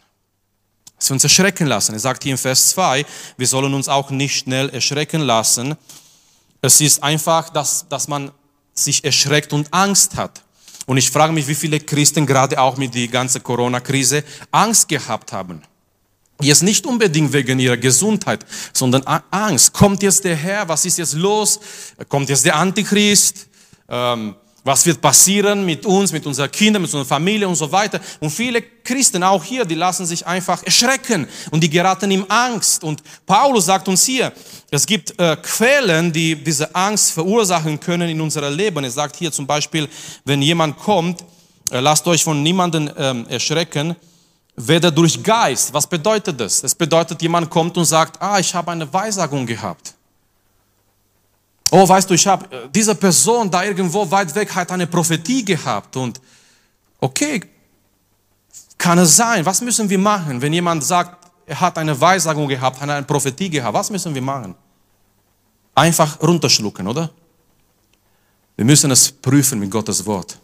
[0.99, 1.95] Dass wir uns erschrecken lassen.
[1.95, 3.05] Er sagt hier im Vers 2,
[3.37, 5.77] wir sollen uns auch nicht schnell erschrecken lassen.
[6.61, 8.31] Es ist einfach, dass, dass man
[8.75, 10.43] sich erschreckt und Angst hat.
[10.87, 15.33] Und ich frage mich, wie viele Christen gerade auch mit der ganzen Corona-Krise Angst gehabt
[15.33, 15.63] haben.
[16.43, 19.73] Jetzt nicht unbedingt wegen ihrer Gesundheit, sondern Angst.
[19.73, 20.69] Kommt jetzt der Herr?
[20.69, 21.61] Was ist jetzt los?
[22.09, 23.49] Kommt jetzt der Antichrist?
[23.89, 28.01] Ähm, was wird passieren mit uns, mit unseren Kindern, mit unserer Familie und so weiter?
[28.21, 32.85] Und viele Christen, auch hier, die lassen sich einfach erschrecken und die geraten in Angst.
[32.85, 34.33] Und Paulus sagt uns hier,
[34.71, 38.85] es gibt äh, Quellen, die diese Angst verursachen können in unserem Leben.
[38.85, 39.89] Er sagt hier zum Beispiel,
[40.25, 41.25] wenn jemand kommt,
[41.73, 43.97] äh, lasst euch von niemandem ähm, erschrecken,
[44.57, 45.73] weder durch Geist.
[45.73, 46.61] Was bedeutet das?
[46.61, 49.95] Das bedeutet, jemand kommt und sagt, ah, ich habe eine Weissagung gehabt.
[51.71, 55.43] Oh, weißt du, ich habe, äh, diese Person da irgendwo weit weg hat eine Prophetie
[55.43, 56.21] gehabt und
[57.01, 57.41] okay,
[58.77, 59.47] kann es sein.
[59.47, 63.49] Was müssen wir machen, wenn jemand sagt, er hat eine Weissagung gehabt, hat eine Prophetie
[63.49, 63.73] gehabt?
[63.73, 64.55] Was müssen wir machen?
[65.75, 67.11] Einfach runterschlucken, oder?
[68.57, 70.39] Wir müssen es prüfen mit Gottes Wort.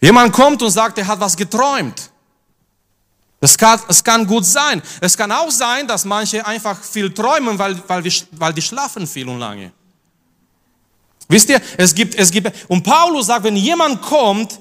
[0.00, 2.10] Jemand kommt und sagt, er hat was geträumt.
[3.40, 4.82] Es kann, es kann gut sein.
[5.00, 9.06] Es kann auch sein, dass manche einfach viel träumen, weil, weil, wir, weil die schlafen
[9.06, 9.72] viel und lange.
[11.28, 14.58] Wisst ihr, es gibt, es gibt, und Paulus sagt, wenn jemand kommt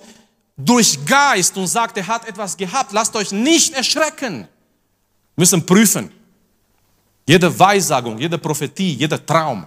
[0.57, 4.39] durch Geist und sagt, er hat etwas gehabt, lasst euch nicht erschrecken.
[5.35, 6.11] Wir müssen prüfen.
[7.25, 9.65] Jede Weissagung, jede Prophetie, jeder Traum,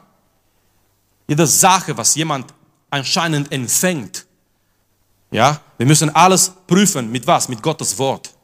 [1.27, 2.53] jede Sache, was jemand
[2.91, 4.27] anscheinend empfängt.
[5.31, 7.11] Ja, wir müssen alles prüfen.
[7.11, 7.49] Mit was?
[7.49, 8.35] Mit Gottes Wort.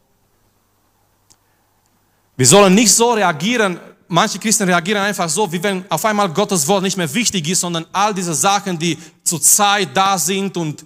[2.37, 6.67] Wir sollen nicht so reagieren, manche Christen reagieren einfach so, wie wenn auf einmal Gottes
[6.69, 10.85] Wort nicht mehr wichtig ist, sondern all diese Sachen, die zur Zeit da sind und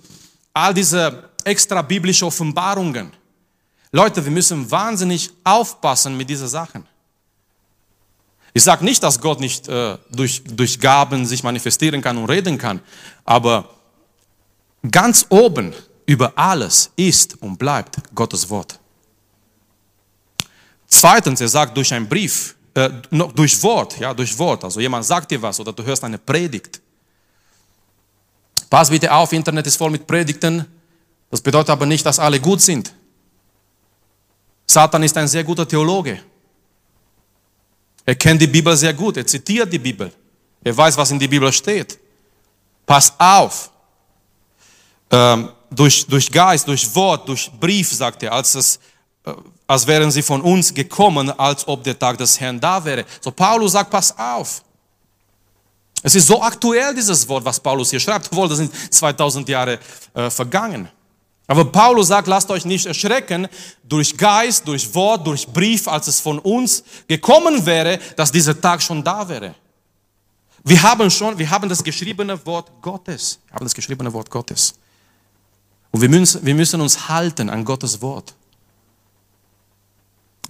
[0.52, 3.12] all diese extra biblische Offenbarungen.
[3.92, 6.86] Leute, wir müssen wahnsinnig aufpassen mit diesen Sachen.
[8.52, 12.58] Ich sage nicht, dass Gott nicht äh, durch, durch Gaben sich manifestieren kann und reden
[12.58, 12.80] kann,
[13.24, 13.68] aber
[14.90, 15.72] ganz oben
[16.06, 18.79] über alles ist und bleibt Gottes Wort.
[20.90, 24.64] Zweitens, er sagt durch einen Brief, äh, durch Wort, ja, durch Wort.
[24.64, 26.80] Also jemand sagt dir was oder du hörst eine Predigt.
[28.68, 30.66] Pass bitte auf, Internet ist voll mit Predigten.
[31.30, 32.92] Das bedeutet aber nicht, dass alle gut sind.
[34.66, 36.20] Satan ist ein sehr guter Theologe.
[38.04, 40.12] Er kennt die Bibel sehr gut, er zitiert die Bibel.
[40.62, 41.98] Er weiß, was in der Bibel steht.
[42.84, 43.70] Pass auf.
[45.10, 48.80] Ähm, durch, durch Geist, durch Wort, durch Brief, sagt er, als es
[49.24, 49.32] äh,
[49.70, 53.04] als wären sie von uns gekommen, als ob der Tag des Herrn da wäre.
[53.20, 54.64] So Paulus sagt, pass auf.
[56.02, 59.78] Es ist so aktuell, dieses Wort, was Paulus hier schreibt, obwohl das sind 2000 Jahre
[60.12, 60.88] äh, vergangen.
[61.46, 63.46] Aber Paulus sagt, lasst euch nicht erschrecken
[63.84, 68.82] durch Geist, durch Wort, durch Brief, als es von uns gekommen wäre, dass dieser Tag
[68.82, 69.54] schon da wäre.
[70.64, 73.38] Wir haben schon, wir haben das geschriebene Wort Gottes.
[73.46, 74.74] Wir haben das geschriebene Wort Gottes.
[75.92, 78.34] Und wir müssen, wir müssen uns halten an Gottes Wort.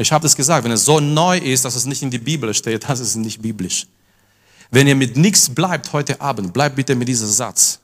[0.00, 2.52] Ich habe das gesagt, wenn es so neu ist, dass es nicht in die Bibel
[2.54, 3.86] steht, das ist nicht biblisch.
[4.70, 7.80] Wenn ihr mit nichts bleibt heute Abend, bleibt bitte mit diesem Satz.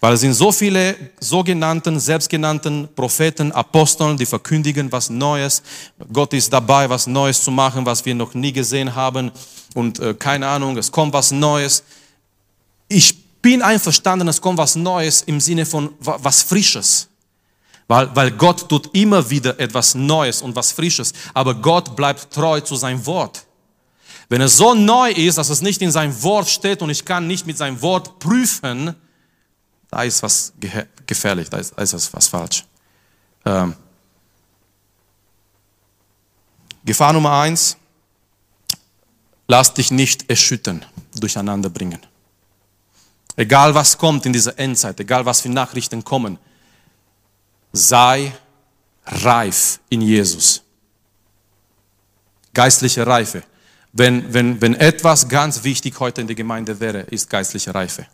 [0.00, 5.62] Weil es sind so viele sogenannten, selbstgenannten Propheten, Aposteln, die verkündigen was Neues.
[6.12, 9.30] Gott ist dabei, was Neues zu machen, was wir noch nie gesehen haben.
[9.74, 11.84] Und äh, keine Ahnung, es kommt was Neues.
[12.88, 17.08] Ich bin einverstanden, es kommt was Neues im Sinne von was Frisches.
[17.88, 21.12] Weil, weil Gott tut immer wieder etwas Neues und was Frisches.
[21.34, 23.46] Aber Gott bleibt treu zu seinem Wort.
[24.28, 27.28] Wenn es so neu ist, dass es nicht in seinem Wort steht und ich kann
[27.28, 28.94] nicht mit seinem Wort prüfen,
[29.88, 30.52] da ist was
[31.06, 32.64] gefährlich, da ist, da ist was falsch.
[33.44, 33.74] Ähm.
[36.84, 37.76] Gefahr Nummer eins,
[39.46, 42.00] lass dich nicht erschüttern, durcheinander bringen.
[43.36, 46.38] Egal was kommt in dieser Endzeit, egal was für Nachrichten kommen,
[47.76, 48.32] sei
[49.04, 50.62] reif in Jesus.
[52.54, 53.42] Geistliche Reife.
[53.92, 58.06] Wenn, wenn, wenn etwas ganz wichtig heute in der Gemeinde wäre, ist geistliche Reife.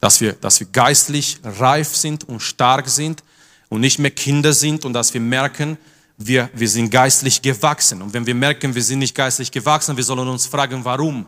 [0.00, 3.22] Dass wir, dass wir geistlich reif sind und stark sind
[3.68, 5.78] und nicht mehr Kinder sind und dass wir merken,
[6.18, 8.02] wir, wir sind geistlich gewachsen.
[8.02, 11.26] Und wenn wir merken, wir sind nicht geistlich gewachsen, wir sollen uns fragen, warum?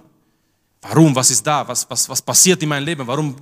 [0.88, 1.14] Warum?
[1.14, 1.66] Was ist da?
[1.66, 3.06] Was, was, was passiert in meinem Leben?
[3.06, 3.34] Warum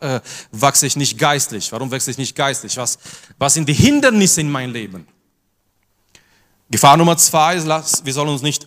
[0.00, 0.20] äh,
[0.52, 1.70] wachse ich nicht geistlich?
[1.70, 2.76] Warum wachse ich nicht geistlich?
[2.78, 2.98] Was,
[3.36, 5.06] was sind die Hindernisse in meinem Leben?
[6.70, 8.66] Gefahr Nummer zwei, wir sollen uns nicht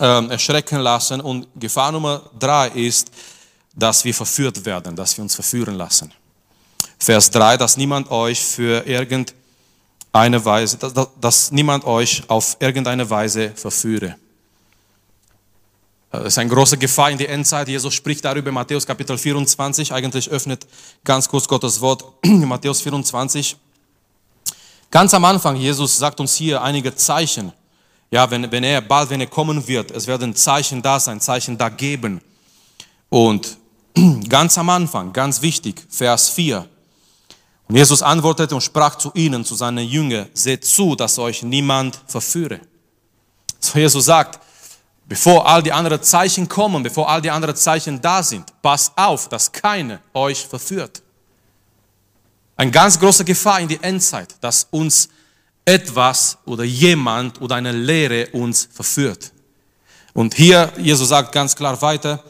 [0.00, 1.20] äh, erschrecken lassen.
[1.20, 3.10] Und Gefahr Nummer drei ist,
[3.74, 6.12] dass wir verführt werden, dass wir uns verführen lassen.
[6.98, 9.34] Vers drei, dass niemand euch für irgendeine
[10.44, 14.16] Weise, dass, dass niemand euch auf irgendeine Weise verführe.
[16.18, 17.66] Das ist eine große Gefahr in der Endzeit.
[17.66, 19.92] Jesus spricht darüber in Matthäus Kapitel 24.
[19.92, 20.64] Eigentlich öffnet
[21.02, 23.56] ganz kurz Gottes Wort in Matthäus 24.
[24.92, 27.52] Ganz am Anfang, Jesus sagt uns hier einige Zeichen.
[28.12, 31.58] Ja, wenn, wenn er bald, wenn er kommen wird, es werden Zeichen da sein, Zeichen
[31.58, 32.20] da geben.
[33.08, 33.56] Und
[34.28, 36.64] ganz am Anfang, ganz wichtig, Vers 4.
[37.66, 41.98] Und Jesus antwortete und sprach zu ihnen, zu seinen Jüngern, seht zu, dass euch niemand
[42.06, 42.60] verführe.
[43.58, 44.38] So Jesus sagt,
[45.06, 49.28] Bevor all die anderen Zeichen kommen, bevor all die anderen Zeichen da sind, passt auf,
[49.28, 51.02] dass keine euch verführt.
[52.56, 55.08] Eine ganz große Gefahr in die Endzeit, dass uns
[55.64, 59.32] etwas oder jemand oder eine Lehre uns verführt.
[60.12, 62.22] Und hier, Jesus sagt ganz klar weiter,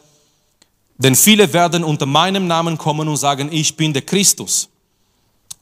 [0.97, 4.69] denn viele werden unter meinem Namen kommen und sagen, ich bin der Christus.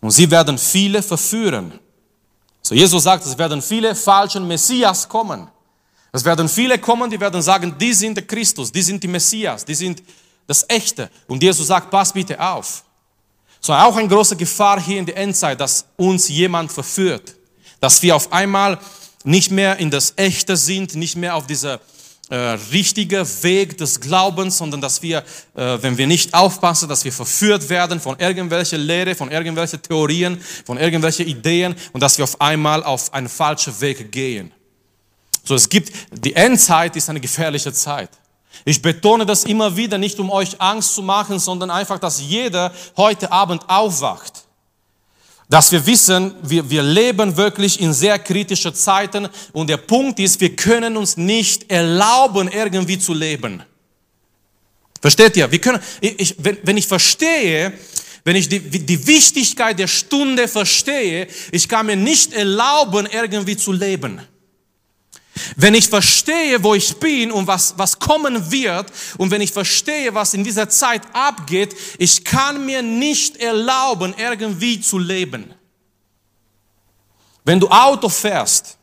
[0.00, 1.78] Und sie werden viele verführen.
[2.60, 5.48] So Jesus sagt, es werden viele falsche Messias kommen.
[6.12, 9.64] Es werden viele kommen, die werden sagen, die sind der Christus, die sind die Messias,
[9.64, 10.02] die sind
[10.46, 11.10] das Echte.
[11.26, 12.84] Und Jesus sagt, pass bitte auf.
[13.60, 17.34] So auch eine große Gefahr hier in der Endzeit, dass uns jemand verführt.
[17.80, 18.78] Dass wir auf einmal
[19.24, 21.80] nicht mehr in das Echte sind, nicht mehr auf dieser
[22.28, 22.36] äh,
[22.72, 25.18] richtige Weg des Glaubens, sondern dass wir,
[25.54, 30.40] äh, wenn wir nicht aufpassen, dass wir verführt werden von irgendwelcher Lehre, von irgendwelchen Theorien,
[30.66, 34.52] von irgendwelchen Ideen und dass wir auf einmal auf einen falschen Weg gehen.
[35.44, 38.10] So, es gibt, die Endzeit ist eine gefährliche Zeit.
[38.64, 42.72] Ich betone das immer wieder, nicht um euch Angst zu machen, sondern einfach, dass jeder
[42.96, 44.44] heute Abend aufwacht.
[45.48, 50.40] Dass wir wissen, wir, wir leben wirklich in sehr kritischen Zeiten und der Punkt ist,
[50.40, 53.62] wir können uns nicht erlauben, irgendwie zu leben.
[55.00, 55.50] Versteht ihr?
[55.50, 57.72] Wir können, ich, wenn, wenn ich verstehe,
[58.24, 63.72] wenn ich die, die Wichtigkeit der Stunde verstehe, ich kann mir nicht erlauben, irgendwie zu
[63.72, 64.20] leben.
[65.56, 70.14] Wenn ich verstehe, wo ich bin und was, was kommen wird, und wenn ich verstehe,
[70.14, 75.54] was in dieser Zeit abgeht, ich kann mir nicht erlauben, irgendwie zu leben.
[77.44, 78.76] Wenn du Auto fährst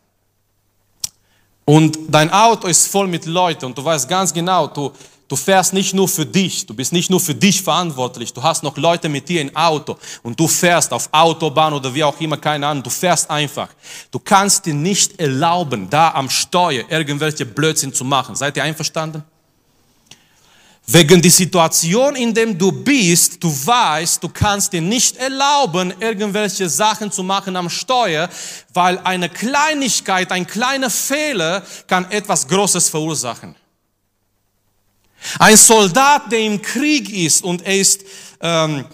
[1.65, 4.91] und dein Auto ist voll mit Leuten und du weißt ganz genau, du,
[5.29, 8.63] Du fährst nicht nur für dich, du bist nicht nur für dich verantwortlich, du hast
[8.63, 12.35] noch Leute mit dir im Auto und du fährst auf Autobahn oder wie auch immer,
[12.35, 13.69] keine Ahnung, du fährst einfach.
[14.09, 18.35] Du kannst dir nicht erlauben, da am Steuer irgendwelche Blödsinn zu machen.
[18.35, 19.23] Seid ihr einverstanden?
[20.87, 26.67] Wegen die Situation, in dem du bist, du weißt, du kannst dir nicht erlauben, irgendwelche
[26.67, 28.27] Sachen zu machen am Steuer,
[28.73, 33.55] weil eine Kleinigkeit, ein kleiner Fehler kann etwas Großes verursachen.
[35.37, 38.03] Ein Soldat, der im Krieg ist und er ist
[38.41, 38.85] ähm,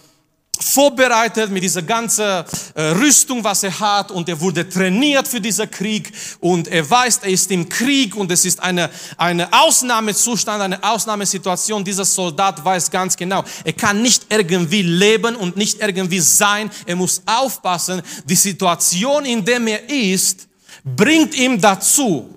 [0.59, 2.43] vorbereitet mit dieser ganzen
[2.75, 7.19] äh, Rüstung, was er hat und er wurde trainiert für diesen Krieg und er weiß,
[7.23, 11.83] er ist im Krieg und es ist eine, eine Ausnahmezustand, eine Ausnahmesituation.
[11.83, 16.69] Dieser Soldat weiß ganz genau, er kann nicht irgendwie leben und nicht irgendwie sein.
[16.85, 18.01] Er muss aufpassen.
[18.25, 20.47] Die Situation, in der er ist,
[20.83, 22.29] bringt ihm dazu,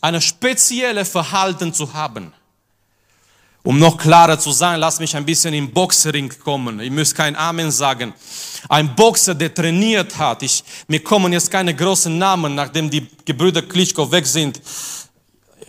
[0.00, 2.32] eine spezielle Verhalten zu haben.
[3.62, 6.80] Um noch klarer zu sein, lass mich ein bisschen im Boxring kommen.
[6.80, 8.14] Ich muss kein Amen sagen.
[8.68, 10.42] Ein Boxer, der trainiert hat.
[10.42, 14.60] Ich, mir kommen jetzt keine großen Namen, nachdem die Gebrüder Klitschko weg sind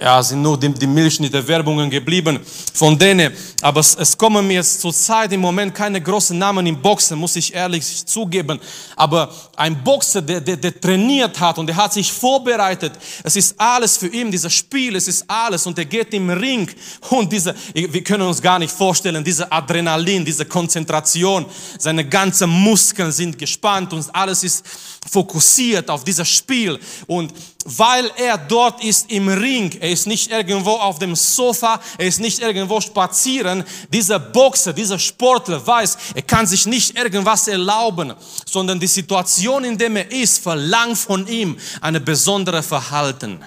[0.02, 2.40] ja, sind nur die, die Milchschnitte Werbungen geblieben
[2.74, 3.32] von denen.
[3.62, 7.54] Aber es, es kommen mir zurzeit im Moment keine großen Namen im Boxen, muss ich
[7.54, 8.60] ehrlich zugeben.
[8.96, 13.54] Aber ein Boxer, der, der, der trainiert hat und der hat sich vorbereitet, es ist
[13.60, 16.68] alles für ihn, dieses Spiel, es ist alles und er geht im Ring
[17.12, 21.46] und diese, wir können uns gar nicht vorstellen, diese Adrenalin, diese Konzentration,
[21.78, 24.66] seine ganzen Muskeln sind gespannt und alles ist
[25.12, 27.32] fokussiert auf dieses Spiel und
[27.66, 32.20] weil er dort ist im Ring, er ist nicht irgendwo auf dem Sofa, er ist
[32.20, 33.64] nicht irgendwo spazieren.
[33.92, 38.14] Dieser Boxer, dieser Sportler weiß, er kann sich nicht irgendwas erlauben,
[38.46, 43.40] sondern die Situation, in der er ist, verlangt von ihm eine besondere Verhalten.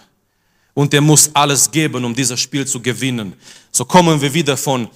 [0.75, 3.35] Und er muss alles geben, um dieses Spiel zu gewinnen.
[3.71, 4.89] So kommen wir wieder von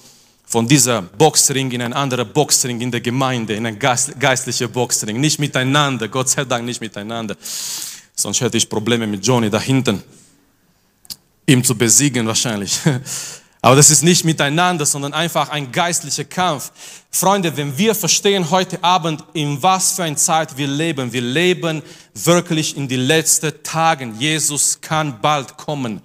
[0.49, 5.19] von dieser Boxring in ein anderer Boxring in der Gemeinde, in ein geistlicher Boxring.
[5.19, 7.35] Nicht miteinander, Gott sei Dank nicht miteinander.
[8.19, 10.03] Sonst hätte ich Probleme mit Johnny da hinten,
[11.45, 12.77] ihm zu besiegen wahrscheinlich.
[13.61, 16.71] Aber das ist nicht miteinander, sondern einfach ein geistlicher Kampf.
[17.11, 21.81] Freunde, wenn wir verstehen heute Abend, in was für eine Zeit wir leben, wir leben
[22.13, 24.19] wirklich in die letzten Tagen.
[24.19, 26.01] Jesus kann bald kommen.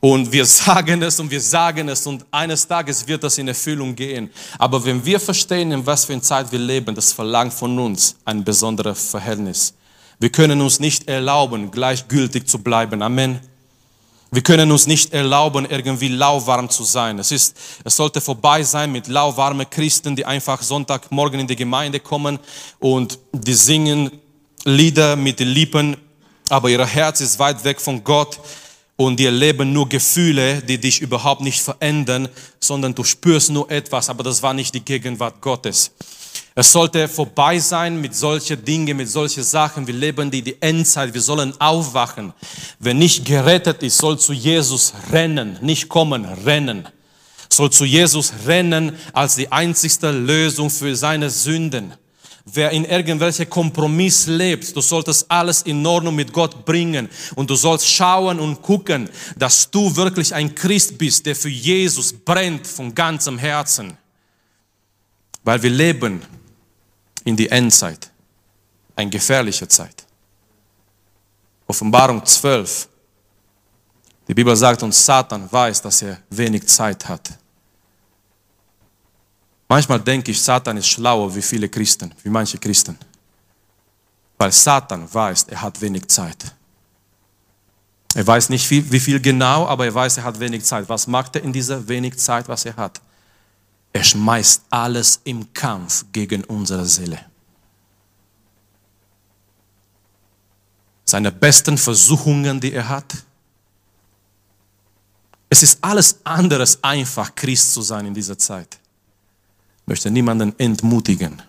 [0.00, 3.96] Und wir sagen es und wir sagen es und eines Tages wird das in Erfüllung
[3.96, 4.30] gehen.
[4.58, 8.14] Aber wenn wir verstehen, in was für eine Zeit wir leben, das verlangt von uns
[8.26, 9.72] ein besonderes Verhältnis.
[10.18, 13.02] Wir können uns nicht erlauben, gleichgültig zu bleiben.
[13.02, 13.40] Amen.
[14.30, 17.18] Wir können uns nicht erlauben, irgendwie lauwarm zu sein.
[17.18, 22.00] Es ist, es sollte vorbei sein mit lauwarmen Christen, die einfach Sonntagmorgen in die Gemeinde
[22.00, 22.38] kommen
[22.78, 24.10] und die singen
[24.64, 25.96] Lieder mit den Lippen,
[26.48, 28.40] aber ihr Herz ist weit weg von Gott
[28.96, 34.08] und die erleben nur Gefühle, die dich überhaupt nicht verändern, sondern du spürst nur etwas,
[34.08, 35.92] aber das war nicht die Gegenwart Gottes.
[36.58, 39.86] Es sollte vorbei sein mit solchen Dingen, mit solchen Sachen.
[39.86, 41.12] Wir leben die, die Endzeit.
[41.12, 42.32] Wir sollen aufwachen.
[42.78, 46.88] Wer nicht gerettet ist, soll zu Jesus rennen, nicht kommen, rennen.
[47.50, 51.92] Soll zu Jesus rennen als die einzigste Lösung für seine Sünden
[52.46, 57.56] wer in irgendwelche Kompromiss lebt, du solltest alles in Ordnung mit Gott bringen und du
[57.56, 62.94] sollst schauen und gucken, dass du wirklich ein Christ bist, der für Jesus brennt von
[62.94, 63.98] ganzem Herzen.
[65.42, 66.22] Weil wir leben
[67.26, 68.08] in die Endzeit,
[68.94, 70.06] eine gefährliche Zeit.
[71.66, 72.88] Offenbarung 12.
[74.28, 77.28] Die Bibel sagt uns, Satan weiß, dass er wenig Zeit hat.
[79.68, 82.96] Manchmal denke ich, Satan ist schlauer wie viele Christen, wie manche Christen.
[84.38, 86.54] Weil Satan weiß, er hat wenig Zeit.
[88.14, 90.88] Er weiß nicht wie viel genau, aber er weiß, er hat wenig Zeit.
[90.88, 93.00] Was macht er in dieser wenig Zeit, was er hat?
[93.96, 97.18] Er schmeißt alles im Kampf gegen unsere Seele.
[101.06, 103.14] Seine besten Versuchungen, die er hat.
[105.48, 108.78] Es ist alles anderes einfach, Christ zu sein in dieser Zeit
[109.86, 111.40] möchte niemanden entmutigen.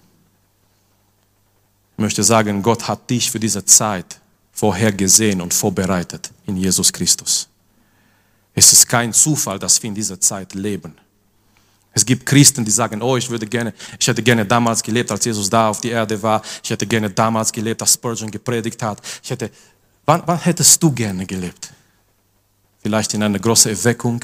[1.97, 4.21] Ich möchte sagen, Gott hat dich für diese Zeit
[4.53, 7.49] vorhergesehen und vorbereitet in Jesus Christus.
[8.53, 10.95] Es ist kein Zufall, dass wir in dieser Zeit leben.
[11.97, 15.25] Es gibt Christen, die sagen, oh, ich würde gerne, ich hätte gerne damals gelebt, als
[15.25, 16.43] Jesus da auf die Erde war.
[16.63, 19.01] Ich hätte gerne damals gelebt, als Spurgeon gepredigt hat.
[19.23, 19.49] Ich hätte,
[20.05, 21.73] wann, wann hättest du gerne gelebt?
[22.83, 24.23] Vielleicht in einer großen Erweckung,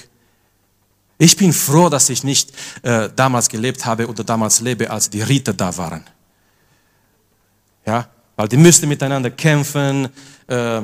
[1.17, 2.51] ich bin froh, dass ich nicht
[2.83, 6.03] äh, damals gelebt habe oder damals lebe, als die Ritter da waren.
[7.87, 10.09] Ja, weil die müssten miteinander kämpfen,
[10.45, 10.81] äh,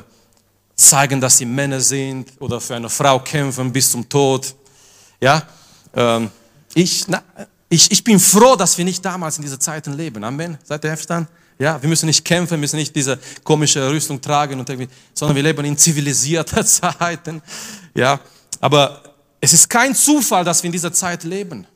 [0.75, 4.55] zeigen, dass sie Männer sind oder für eine Frau kämpfen bis zum Tod.
[5.21, 5.43] Ja,
[5.93, 6.31] ähm,
[6.73, 7.23] ich, na,
[7.69, 10.23] ich, ich bin froh, dass wir nicht damals in diese Zeiten leben.
[10.23, 10.57] Amen.
[10.63, 11.29] Seid ihr einverstanden?
[11.59, 15.43] Ja, wir müssen nicht kämpfen, müssen nicht diese komische Rüstung tragen und irgendwie, sondern wir
[15.43, 17.41] leben in zivilisierter Zeiten.
[17.93, 18.19] Ja,
[18.61, 19.03] aber
[19.41, 21.67] es ist kein Zufall, dass wir in dieser Zeit leben.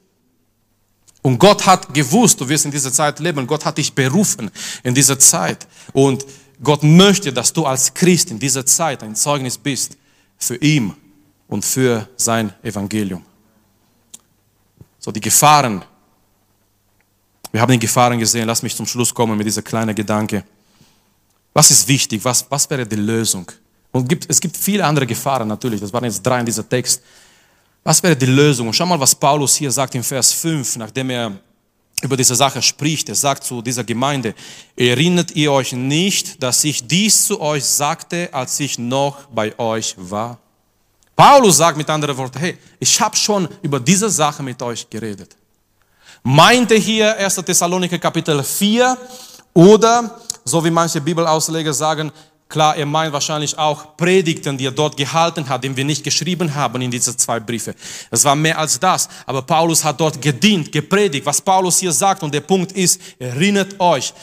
[1.22, 3.46] Und Gott hat gewusst, du wirst in dieser Zeit leben.
[3.48, 4.52] Gott hat dich berufen
[4.84, 5.68] in dieser Zeit.
[5.94, 6.26] Und
[6.62, 9.98] Gott möchte, dass du als Christ in dieser Zeit ein Zeugnis bist
[10.38, 10.94] für ihn
[11.48, 13.24] und für sein Evangelium.
[15.04, 15.84] So die Gefahren.
[17.52, 18.48] Wir haben die Gefahren gesehen.
[18.48, 20.46] Lass mich zum Schluss kommen mit dieser kleinen Gedanke.
[21.54, 22.24] Was ist wichtig?
[22.24, 23.52] Was, was wäre die Lösung?
[23.92, 25.82] Und gibt, es gibt viele andere Gefahren natürlich.
[25.82, 27.02] Das waren jetzt drei in dieser Text.
[27.84, 28.72] Was wäre die Lösung?
[28.72, 31.34] schau mal, was Paulus hier sagt im Vers 5, nachdem er
[32.02, 33.10] über diese Sache spricht.
[33.10, 34.34] Er sagt zu dieser Gemeinde,
[34.78, 39.96] erinnert ihr euch nicht, dass ich dies zu euch sagte, als ich noch bei euch
[39.98, 40.40] war?
[41.16, 45.36] Paulus sagt mit anderen Worten, hey, ich habe schon über diese Sache mit euch geredet.
[46.24, 47.36] Meinte hier 1.
[47.36, 48.98] Thessaloniker Kapitel 4
[49.54, 52.12] oder, so wie manche Bibelausleger sagen,
[52.54, 56.54] Klar, er meint wahrscheinlich auch Predigten, die er dort gehalten hat, den wir nicht geschrieben
[56.54, 57.74] haben in diese zwei Briefe.
[58.12, 59.10] Es war mehr als das.
[59.26, 61.26] Aber Paulus hat dort gedient, gepredigt.
[61.26, 64.14] Was Paulus hier sagt, und der Punkt ist, erinnert euch,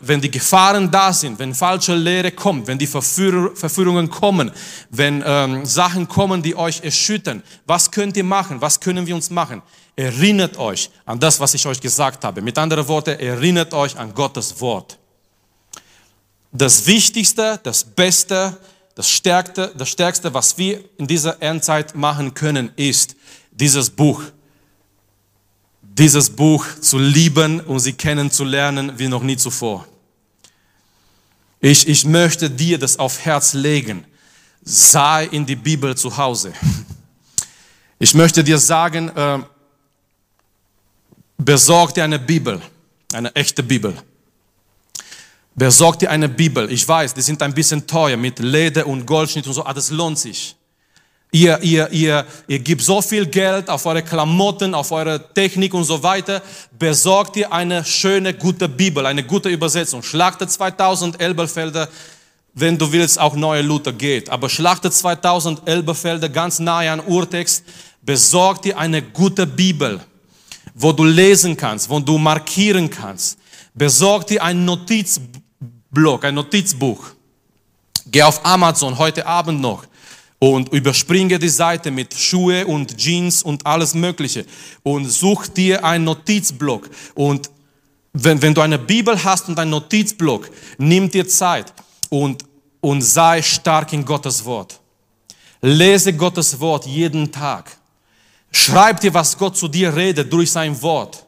[0.00, 4.50] wenn die Gefahren da sind, wenn falsche Lehre kommt, wenn die Verführungen kommen,
[4.90, 8.60] wenn ähm, Sachen kommen, die euch erschüttern, was könnt ihr machen?
[8.60, 9.62] Was können wir uns machen?
[9.96, 12.40] Erinnert euch an das, was ich euch gesagt habe.
[12.40, 14.98] Mit anderen Worten, erinnert euch an Gottes Wort
[16.52, 18.58] das Wichtigste, das Beste,
[18.94, 23.16] das Stärkste, das Stärkste, was wir in dieser Endzeit machen können, ist
[23.50, 24.22] dieses Buch.
[25.94, 29.86] Dieses Buch zu lieben und sie kennenzulernen wie noch nie zuvor.
[31.60, 34.04] Ich, ich möchte dir das auf Herz legen.
[34.64, 36.52] Sei in die Bibel zu Hause.
[37.98, 39.38] Ich möchte dir sagen, äh,
[41.38, 42.60] besorg dir eine Bibel,
[43.12, 43.96] eine echte Bibel.
[45.54, 46.72] Besorg dir eine Bibel.
[46.72, 49.90] Ich weiß, die sind ein bisschen teuer mit Leder und Goldschnitt und so, aber das
[49.90, 50.56] lohnt sich.
[51.34, 55.84] Ihr, ihr, ihr, ihr gebt so viel Geld auf eure Klamotten, auf eure Technik und
[55.84, 56.42] so weiter.
[56.78, 60.02] Besorgt ihr eine schöne, gute Bibel, eine gute Übersetzung.
[60.02, 61.88] Schlachte 2000 Elberfelder,
[62.52, 64.28] wenn du willst, auch neue Luther geht.
[64.28, 67.64] Aber Schlachte 2000 Elberfelder, ganz nahe an Urtext.
[68.02, 70.00] Besorgt dir eine gute Bibel,
[70.74, 73.38] wo du lesen kannst, wo du markieren kannst.
[73.72, 77.02] Besorg dir ein Notizblock, ein Notizbuch.
[78.04, 79.86] Geh auf Amazon heute Abend noch
[80.42, 84.44] und überspringe die Seite mit Schuhe und Jeans und alles Mögliche
[84.82, 87.48] und such dir einen Notizblock und
[88.12, 91.72] wenn, wenn du eine Bibel hast und einen Notizblock, nimm dir Zeit
[92.10, 92.44] und,
[92.80, 94.80] und sei stark in Gottes Wort.
[95.60, 97.76] Lese Gottes Wort jeden Tag.
[98.50, 101.24] Schreib dir, was Gott zu dir redet durch sein Wort.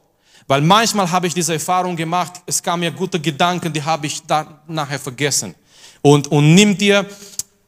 [0.48, 4.20] Weil manchmal habe ich diese Erfahrung gemacht, es kamen mir gute Gedanken, die habe ich
[4.26, 5.54] dann nachher vergessen.
[6.02, 7.06] Und, und nimm dir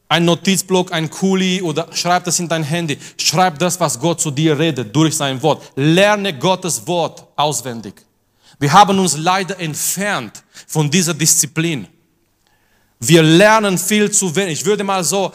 [0.09, 2.97] ein Notizblock, ein Kuli oder schreib das in dein Handy.
[3.17, 5.71] Schreib das, was Gott zu dir redet, durch sein Wort.
[5.75, 8.05] Lerne Gottes Wort auswendig.
[8.59, 11.87] Wir haben uns leider entfernt von dieser Disziplin.
[12.99, 14.61] Wir lernen viel zu wenig.
[14.61, 15.31] Ich würde mal so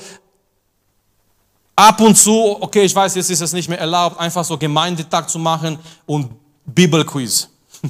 [1.77, 5.29] ab und zu, okay, ich weiß, jetzt ist es nicht mehr erlaubt, einfach so Gemeindetag
[5.29, 6.31] zu machen und
[6.65, 7.49] Bibelquiz.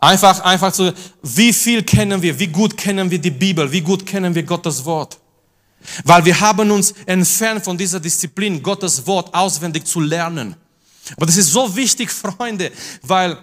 [0.00, 4.06] Einfach, einfach so, wie viel kennen wir, wie gut kennen wir die Bibel, wie gut
[4.06, 5.18] kennen wir Gottes Wort.
[6.04, 10.56] Weil wir haben uns entfernt von dieser Disziplin, Gottes Wort auswendig zu lernen.
[11.16, 12.70] Aber das ist so wichtig, Freunde,
[13.02, 13.38] weil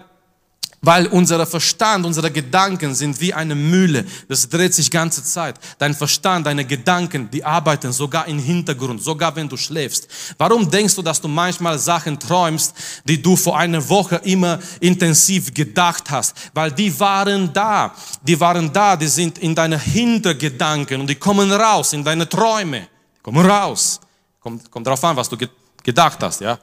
[0.82, 4.04] weil unser Verstand, unsere Gedanken sind wie eine Mühle.
[4.28, 5.56] Das dreht sich ganze Zeit.
[5.78, 10.08] Dein Verstand, deine Gedanken, die arbeiten sogar im Hintergrund, sogar wenn du schläfst.
[10.38, 12.74] Warum denkst du, dass du manchmal Sachen träumst,
[13.04, 16.34] die du vor einer Woche immer intensiv gedacht hast?
[16.54, 17.94] Weil die waren da.
[18.22, 22.88] Die waren da, die sind in deine Hintergedanken und die kommen raus in deine Träume.
[23.16, 24.00] Die kommen raus.
[24.40, 25.36] Kommt, kommt drauf an, was du
[25.82, 26.58] gedacht hast, ja.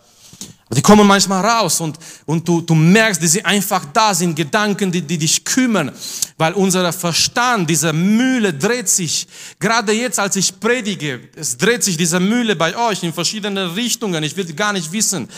[0.75, 4.91] Die kommen manchmal raus und, und du, du merkst, dass sie einfach da sind, Gedanken,
[4.91, 5.91] die, die dich kümmern,
[6.37, 9.27] weil unser Verstand, diese Mühle dreht sich.
[9.59, 14.23] Gerade jetzt, als ich predige, es dreht sich diese Mühle bei euch in verschiedene Richtungen.
[14.23, 15.29] Ich will gar nicht wissen,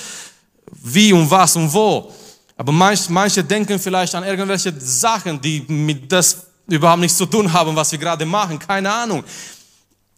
[0.71, 2.13] wie und was und wo.
[2.55, 7.51] Aber manch, manche denken vielleicht an irgendwelche Sachen, die mit das überhaupt nichts zu tun
[7.51, 8.57] haben, was wir gerade machen.
[8.57, 9.23] Keine Ahnung.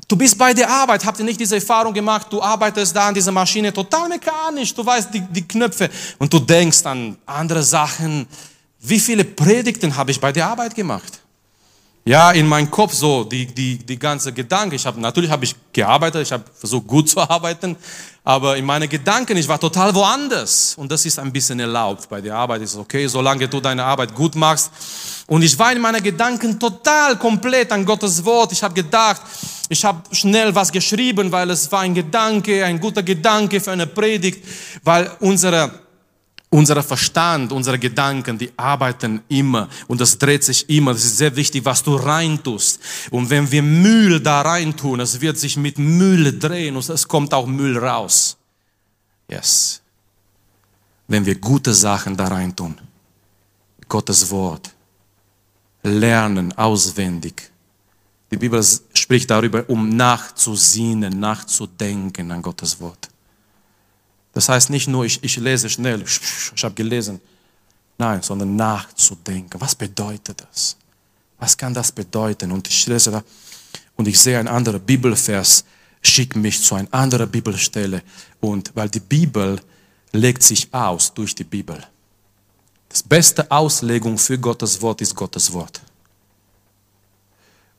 [0.07, 3.13] Du bist bei der Arbeit, habt ihr nicht diese Erfahrung gemacht, du arbeitest da an
[3.13, 8.25] dieser Maschine total mechanisch, du weißt die, die Knöpfe und du denkst an andere Sachen.
[8.79, 11.19] Wie viele Predigten habe ich bei der Arbeit gemacht?
[12.05, 14.77] Ja, in meinem Kopf so, die, die, die ganze Gedanke.
[14.77, 17.75] Ich habe, natürlich habe ich gearbeitet, ich habe versucht gut zu arbeiten,
[18.27, 20.75] aber in meinen Gedanken, ich war total woanders.
[20.75, 22.09] Und das ist ein bisschen erlaubt.
[22.09, 24.69] Bei der Arbeit ist okay, solange du deine Arbeit gut machst.
[25.27, 28.51] Und ich war in meinen Gedanken total komplett an Gottes Wort.
[28.51, 29.21] Ich habe gedacht,
[29.69, 33.87] ich habe schnell was geschrieben, weil es war ein Gedanke, ein guter Gedanke für eine
[33.87, 34.43] Predigt,
[34.83, 35.86] weil unsere
[36.49, 40.93] unser Verstand, unsere Gedanken, die arbeiten immer und das dreht sich immer.
[40.93, 42.79] Das ist sehr wichtig, was du reintust.
[43.11, 47.33] Und wenn wir Müll da reintun, es wird sich mit Müll drehen und es kommt
[47.33, 48.37] auch Müll raus.
[49.29, 49.81] Yes.
[51.07, 52.77] Wenn wir gute Sachen da reintun,
[53.87, 54.73] Gottes Wort,
[55.83, 57.51] lernen auswendig,
[58.29, 58.61] die Bibel
[58.93, 63.09] spricht darüber, um nachzusehen, nachzudenken an Gottes Wort.
[64.37, 67.19] Das heißt nicht nur, ich, ich lese schnell, ich habe gelesen.
[67.97, 69.59] Nein, sondern nachzudenken.
[69.59, 70.77] Was bedeutet das?
[71.39, 72.51] Was kann das bedeuten?
[72.51, 73.23] Und ich lese da
[73.95, 75.65] und ich sehe ein anderer Bibelvers,
[76.03, 78.03] schickt mich zu einer anderen Bibelstelle.
[78.39, 79.59] Und weil die Bibel
[80.11, 81.83] legt sich aus durch die Bibel.
[82.89, 85.81] Das beste Auslegung für Gottes Wort ist Gottes Wort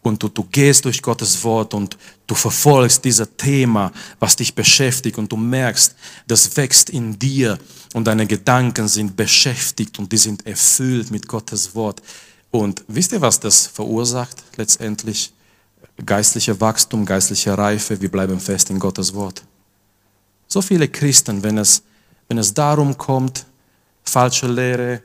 [0.03, 1.97] und du, du gehst durch Gottes Wort und
[2.27, 5.95] du verfolgst dieses Thema, was dich beschäftigt und du merkst,
[6.27, 7.59] das wächst in dir
[7.95, 12.03] und deine Gedanken sind beschäftigt und die sind erfüllt mit Gottes Wort.
[12.51, 15.33] Und wisst ihr, was das verursacht letztendlich?
[16.05, 19.43] Geistlicher Wachstum, geistliche Reife, wir bleiben fest in Gottes Wort.
[20.47, 21.83] So viele Christen, wenn es,
[22.29, 23.45] wenn es darum kommt,
[24.05, 25.03] falsche Lehre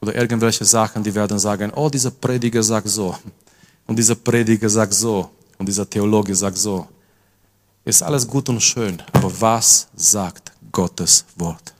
[0.00, 3.16] oder irgendwelche Sachen, die werden sagen, oh, dieser Prediger sagt so.
[3.86, 5.30] Und dieser Prediger sagt so.
[5.58, 6.88] Und dieser Theologe sagt so,
[7.84, 11.74] ist alles gut und schön, aber was sagt Gottes Wort?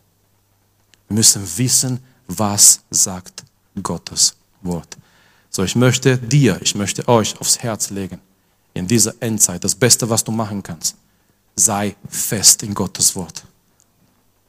[1.08, 3.44] Wir müssen wissen, was sagt
[3.82, 4.96] Gottes Wort.
[5.50, 8.20] So, ich möchte dir, ich möchte euch aufs Herz legen,
[8.74, 10.96] in dieser Endzeit, das Beste, was du machen kannst,
[11.54, 13.44] sei fest in Gottes Wort.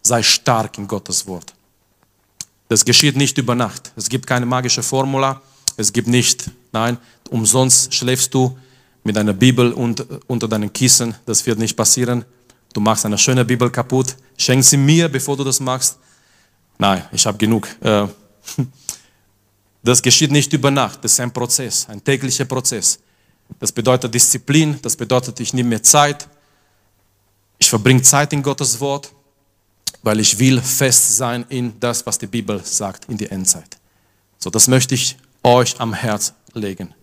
[0.01, 1.53] Sei stark in Gottes Wort.
[2.67, 3.91] Das geschieht nicht über Nacht.
[3.95, 5.41] Es gibt keine magische Formula.
[5.77, 6.97] Es gibt nicht, nein,
[7.29, 8.57] umsonst schläfst du
[9.03, 11.15] mit einer Bibel und, unter deinen Kissen.
[11.25, 12.25] Das wird nicht passieren.
[12.73, 14.15] Du machst eine schöne Bibel kaputt.
[14.37, 15.97] Schenk sie mir, bevor du das machst.
[16.77, 17.67] Nein, ich habe genug.
[17.81, 18.07] Äh,
[19.83, 21.03] das geschieht nicht über Nacht.
[21.03, 22.99] Das ist ein Prozess, ein täglicher Prozess.
[23.59, 24.79] Das bedeutet Disziplin.
[24.81, 26.27] Das bedeutet, ich nehme mir Zeit.
[27.59, 29.13] Ich verbringe Zeit in Gottes Wort,
[30.01, 33.77] weil ich will fest sein in das, was die Bibel sagt, in die Endzeit.
[34.37, 36.93] So, das möchte ich euch am Herz legen.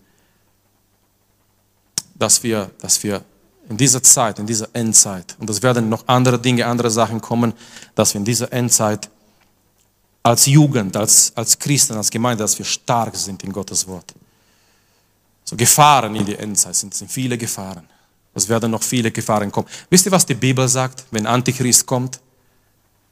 [2.15, 3.23] Dass wir, dass wir
[3.69, 7.53] in dieser Zeit, in dieser Endzeit, und es werden noch andere Dinge, andere Sachen kommen,
[7.95, 9.09] dass wir in dieser Endzeit
[10.23, 14.13] als Jugend, als, als Christen, als Gemeinde, dass wir stark sind in Gottes Wort.
[15.43, 17.87] So Gefahren in die Endzeit sind, sind viele Gefahren.
[18.33, 19.67] Es werden noch viele Gefahren kommen.
[19.89, 22.19] Wisst ihr, was die Bibel sagt, wenn Antichrist kommt?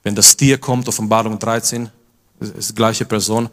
[0.04, 1.90] Wenn das Tier kommt, Offenbarung 13,
[2.40, 3.50] ist die gleiche Person.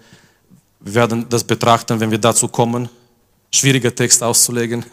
[0.81, 2.89] Wir werden das betrachten, wenn wir dazu kommen.
[3.53, 4.85] Schwieriger Text auszulegen.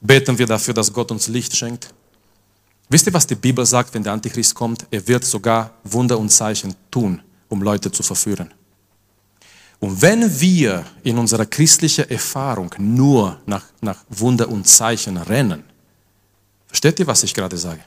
[0.00, 1.92] Beten wir dafür, dass Gott uns Licht schenkt.
[2.88, 4.86] Wisst ihr, was die Bibel sagt, wenn der Antichrist kommt?
[4.90, 8.52] Er wird sogar Wunder und Zeichen tun, um Leute zu verführen.
[9.80, 15.62] Und wenn wir in unserer christlichen Erfahrung nur nach, nach Wunder und Zeichen rennen,
[16.66, 17.80] versteht ihr, was ich gerade sage?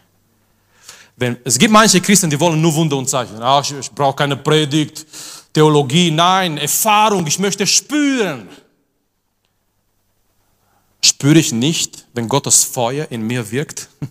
[1.17, 3.41] Wenn, es gibt manche Christen, die wollen nur Wunder und Zeichen.
[3.41, 5.05] Ach, ich, ich brauche keine Predigt,
[5.53, 8.47] Theologie, nein, Erfahrung, ich möchte spüren.
[11.03, 13.89] Spüre ich nicht, wenn Gottes Feuer in mir wirkt?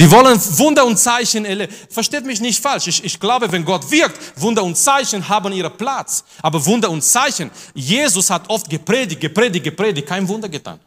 [0.00, 1.72] Die wollen Wunder und Zeichen erleben.
[1.88, 2.88] Versteht mich nicht falsch.
[2.88, 6.24] Ich, ich glaube, wenn Gott wirkt, Wunder und Zeichen haben ihren Platz.
[6.42, 10.80] Aber Wunder und Zeichen, Jesus hat oft gepredigt, gepredigt, gepredigt, kein Wunder getan.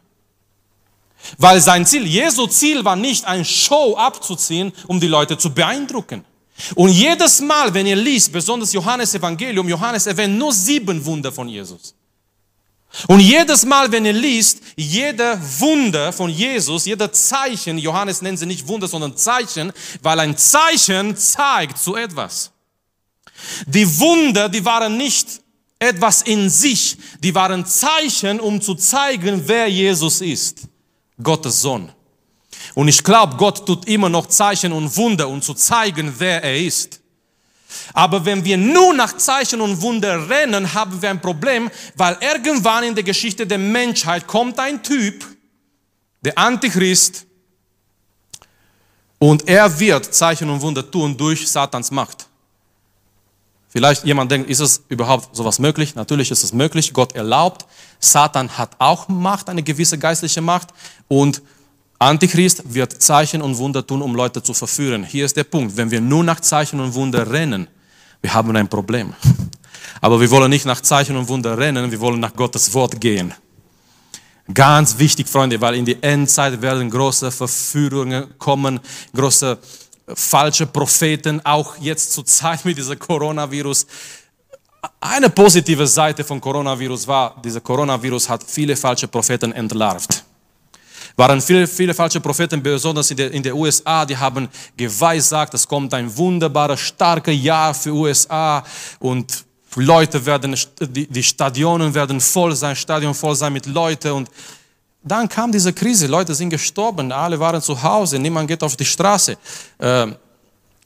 [1.38, 6.24] Weil sein Ziel, Jesu Ziel war nicht, ein Show abzuziehen, um die Leute zu beeindrucken.
[6.74, 11.48] Und jedes Mal, wenn ihr liest, besonders Johannes Evangelium, Johannes erwähnt nur sieben Wunder von
[11.48, 11.94] Jesus.
[13.08, 18.46] Und jedes Mal, wenn ihr liest, jeder Wunder von Jesus, jeder Zeichen, Johannes nennt sie
[18.46, 19.72] nicht Wunder, sondern Zeichen,
[20.02, 22.50] weil ein Zeichen zeigt zu etwas.
[23.66, 25.40] Die Wunder, die waren nicht
[25.78, 30.68] etwas in sich, die waren Zeichen, um zu zeigen, wer Jesus ist.
[31.20, 31.90] Gottes Sohn.
[32.74, 36.58] Und ich glaube, Gott tut immer noch Zeichen und Wunder, um zu zeigen, wer er
[36.58, 37.00] ist.
[37.94, 42.84] Aber wenn wir nur nach Zeichen und Wunder rennen, haben wir ein Problem, weil irgendwann
[42.84, 45.24] in der Geschichte der Menschheit kommt ein Typ,
[46.20, 47.26] der Antichrist,
[49.22, 52.26] und er wird Zeichen und Wunder tun durch Satans Macht.
[53.68, 55.94] Vielleicht jemand denkt, ist es überhaupt sowas möglich?
[55.94, 56.92] Natürlich ist es möglich.
[56.92, 57.64] Gott erlaubt.
[58.00, 60.70] Satan hat auch Macht, eine gewisse geistliche Macht.
[61.06, 61.40] Und
[62.02, 65.04] Antichrist wird Zeichen und Wunder tun, um Leute zu verführen.
[65.04, 65.76] Hier ist der Punkt.
[65.76, 67.68] Wenn wir nur nach Zeichen und Wunder rennen,
[68.20, 69.14] wir haben ein Problem.
[70.00, 73.32] Aber wir wollen nicht nach Zeichen und Wunder rennen, wir wollen nach Gottes Wort gehen.
[74.52, 78.80] Ganz wichtig, Freunde, weil in die Endzeit werden große Verführungen kommen,
[79.14, 79.58] große
[80.12, 83.86] falsche Propheten, auch jetzt zur Zeit mit diesem Coronavirus.
[85.00, 90.24] Eine positive Seite von Coronavirus war, dieser Coronavirus hat viele falsche Propheten entlarvt
[91.16, 95.66] waren viele, viele falsche Propheten, besonders in der, in der USA, die haben geweissagt, es
[95.66, 98.64] kommt ein wunderbares, starkes Jahr für USA
[98.98, 99.44] und
[99.76, 104.30] Leute werden, die, die Stadionen werden voll sein, Stadion voll sein mit Leuten und
[105.04, 108.84] dann kam diese Krise, Leute sind gestorben, alle waren zu Hause, niemand geht auf die
[108.84, 109.36] Straße.
[109.78, 110.06] Äh,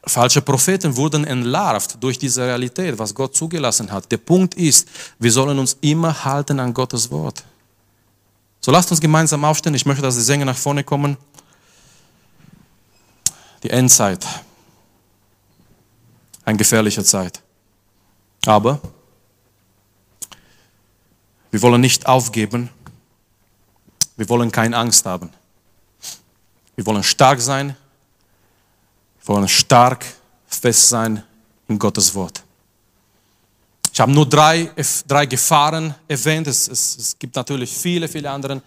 [0.07, 4.11] falsche Propheten wurden entlarvt durch diese Realität, was Gott zugelassen hat.
[4.11, 7.45] Der Punkt ist, wir sollen uns immer halten an Gottes Wort.
[8.61, 9.75] So lasst uns gemeinsam aufstehen.
[9.75, 11.17] Ich möchte, dass die Sänger nach vorne kommen.
[13.63, 14.27] Die Endzeit.
[16.45, 17.43] Eine gefährliche Zeit.
[18.47, 18.81] Aber
[21.51, 22.71] wir wollen nicht aufgeben.
[24.17, 25.31] Wir wollen keine Angst haben.
[26.75, 27.77] Wir wollen stark sein.
[29.21, 30.05] Wir wollen stark
[30.47, 31.23] fest sein
[31.69, 32.43] in Gottes Wort.
[33.97, 34.71] Ich habe nur drei,
[35.09, 36.47] drei Gefahren erwähnt.
[36.49, 38.61] Es, es, es gibt natürlich viele, viele andere.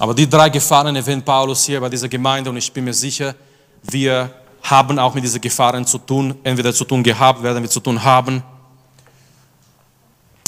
[0.00, 3.36] Aber die drei Gefahren erwähnt Paulus hier bei dieser Gemeinde und ich bin mir sicher,
[3.84, 7.78] wir haben auch mit diesen Gefahren zu tun, entweder zu tun gehabt, werden wir zu
[7.78, 8.42] tun haben.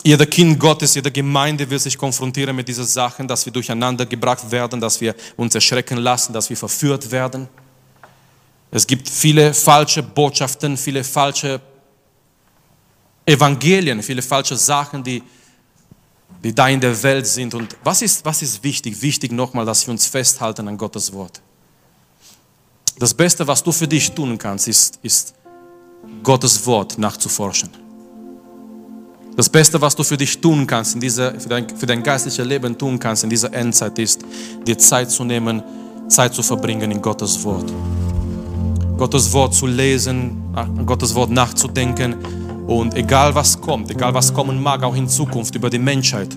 [0.02, 4.50] Jeder Kind Gottes, jede Gemeinde wird sich konfrontieren mit diesen Sachen, dass wir durcheinander gebracht
[4.50, 7.48] werden, dass wir uns erschrecken lassen, dass wir verführt werden.
[8.72, 11.60] Es gibt viele falsche Botschaften, viele falsche
[13.28, 15.22] Evangelien, viele falsche Sachen, die,
[16.42, 17.52] die da in der Welt sind.
[17.54, 19.00] Und was ist, was ist wichtig?
[19.02, 21.42] Wichtig nochmal, dass wir uns festhalten an Gottes Wort.
[22.98, 25.34] Das Beste, was du für dich tun kannst, ist, ist
[26.22, 27.68] Gottes Wort nachzuforschen.
[29.36, 32.44] Das Beste, was du für dich tun kannst, in dieser, für, dein, für dein geistliches
[32.44, 34.22] Leben tun kannst in dieser Endzeit, ist,
[34.66, 35.62] dir Zeit zu nehmen,
[36.08, 37.70] Zeit zu verbringen in Gottes Wort.
[38.96, 42.16] Gottes Wort zu lesen, an Gottes Wort nachzudenken
[42.68, 46.28] und egal was kommt, egal was kommen mag, auch in Zukunft über die Menschheit,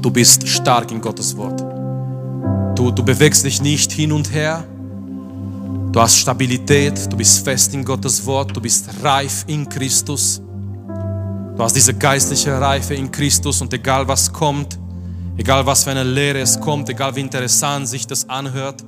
[0.00, 1.60] du bist stark in Gottes Wort.
[2.78, 4.62] Du, du bewegst dich nicht hin und her,
[5.90, 10.40] du hast Stabilität, du bist fest in Gottes Wort, du bist reif in Christus.
[11.56, 14.78] Du hast diese geistliche Reife in Christus und egal was kommt,
[15.36, 18.84] egal was für eine Lehre es kommt, egal wie interessant sich das anhört,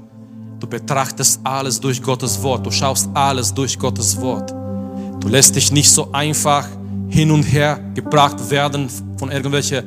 [0.61, 4.62] du betrachtest alles durch Gottes Wort, du schaust alles durch Gottes Wort.
[5.23, 6.67] Du lässt dich nicht so einfach
[7.09, 9.85] hin und her gebracht werden von irgendwelchen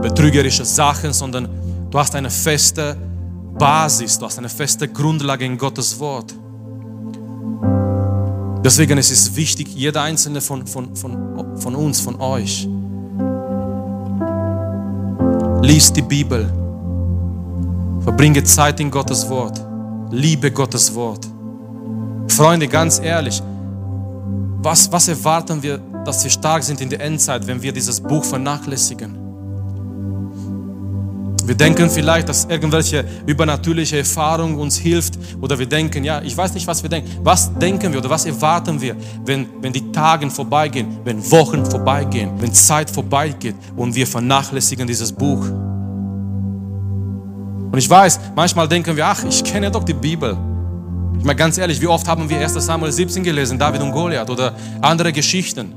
[0.00, 1.46] betrügerischen Sachen, sondern
[1.90, 2.96] du hast eine feste
[3.58, 6.34] Basis, du hast eine feste Grundlage in Gottes Wort.
[8.64, 12.66] Deswegen ist es wichtig, jeder einzelne von, von, von, von uns, von euch,
[15.62, 16.50] liest die Bibel,
[18.00, 19.60] verbringe Zeit in Gottes Wort,
[20.10, 21.26] liebe Gottes Wort.
[22.28, 23.42] Freunde, ganz ehrlich,
[24.62, 28.24] was, was erwarten wir, dass wir stark sind in der Endzeit, wenn wir dieses Buch
[28.24, 29.18] vernachlässigen?
[31.44, 36.54] Wir denken vielleicht, dass irgendwelche übernatürliche Erfahrung uns hilft oder wir denken, ja, ich weiß
[36.54, 37.10] nicht, was wir denken.
[37.24, 38.94] Was denken wir oder was erwarten wir,
[39.24, 45.10] wenn, wenn die Tage vorbeigehen, wenn Wochen vorbeigehen, wenn Zeit vorbeigeht und wir vernachlässigen dieses
[45.10, 45.44] Buch?
[47.72, 50.36] Und ich weiß, manchmal denken wir, ach, ich kenne doch die Bibel.
[51.22, 54.28] Ich meine ganz ehrlich, wie oft haben wir 1 Samuel 17 gelesen, David und Goliath
[54.28, 55.72] oder andere Geschichten?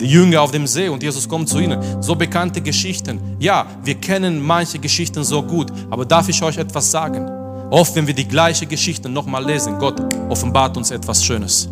[0.00, 2.02] die Jünger auf dem See und Jesus kommt zu ihnen.
[2.02, 3.20] So bekannte Geschichten.
[3.38, 7.28] Ja, wir kennen manche Geschichten so gut, aber darf ich euch etwas sagen?
[7.70, 10.00] Oft, wenn wir die gleiche Geschichte nochmal lesen, Gott
[10.30, 11.68] offenbart uns etwas Schönes.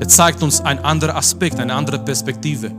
[0.00, 2.72] Er zeigt uns einen anderen Aspekt, eine andere Perspektive.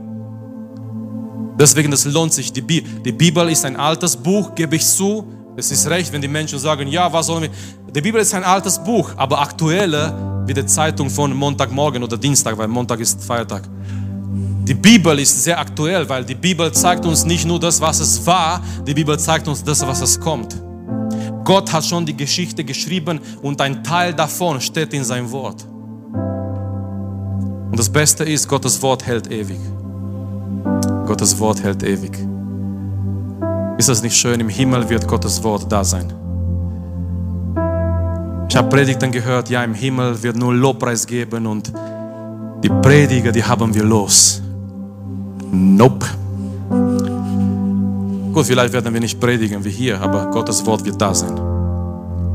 [1.56, 2.52] Deswegen, es lohnt sich.
[2.52, 5.24] Die Bibel ist ein altes Buch, gebe ich zu.
[5.56, 7.50] Es ist recht, wenn die Menschen sagen, ja, was sollen wir?
[7.92, 10.12] Die Bibel ist ein altes Buch, aber aktuelle
[10.46, 13.62] wie die Zeitung von Montagmorgen oder Dienstag, weil Montag ist Feiertag.
[14.66, 18.26] Die Bibel ist sehr aktuell, weil die Bibel zeigt uns nicht nur das, was es
[18.26, 20.60] war, die Bibel zeigt uns das, was es kommt.
[21.44, 25.64] Gott hat schon die Geschichte geschrieben und ein Teil davon steht in seinem Wort.
[27.70, 29.60] Und das Beste ist, Gottes Wort hält ewig.
[31.06, 32.33] Gottes Wort hält ewig.
[33.76, 34.38] Ist das nicht schön?
[34.40, 36.12] Im Himmel wird Gottes Wort da sein.
[38.48, 41.72] Ich habe Predigten gehört, ja, im Himmel wird nur Lobpreis geben und
[42.62, 44.40] die Prediger, die haben wir los.
[45.50, 46.06] Nope.
[48.32, 51.34] Gut, vielleicht werden wir nicht predigen wie hier, aber Gottes Wort wird da sein.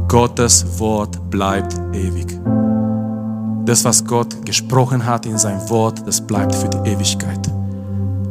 [0.08, 2.38] Gottes Wort bleibt ewig.
[3.66, 7.40] Das, was Gott gesprochen hat in seinem Wort, das bleibt für die Ewigkeit.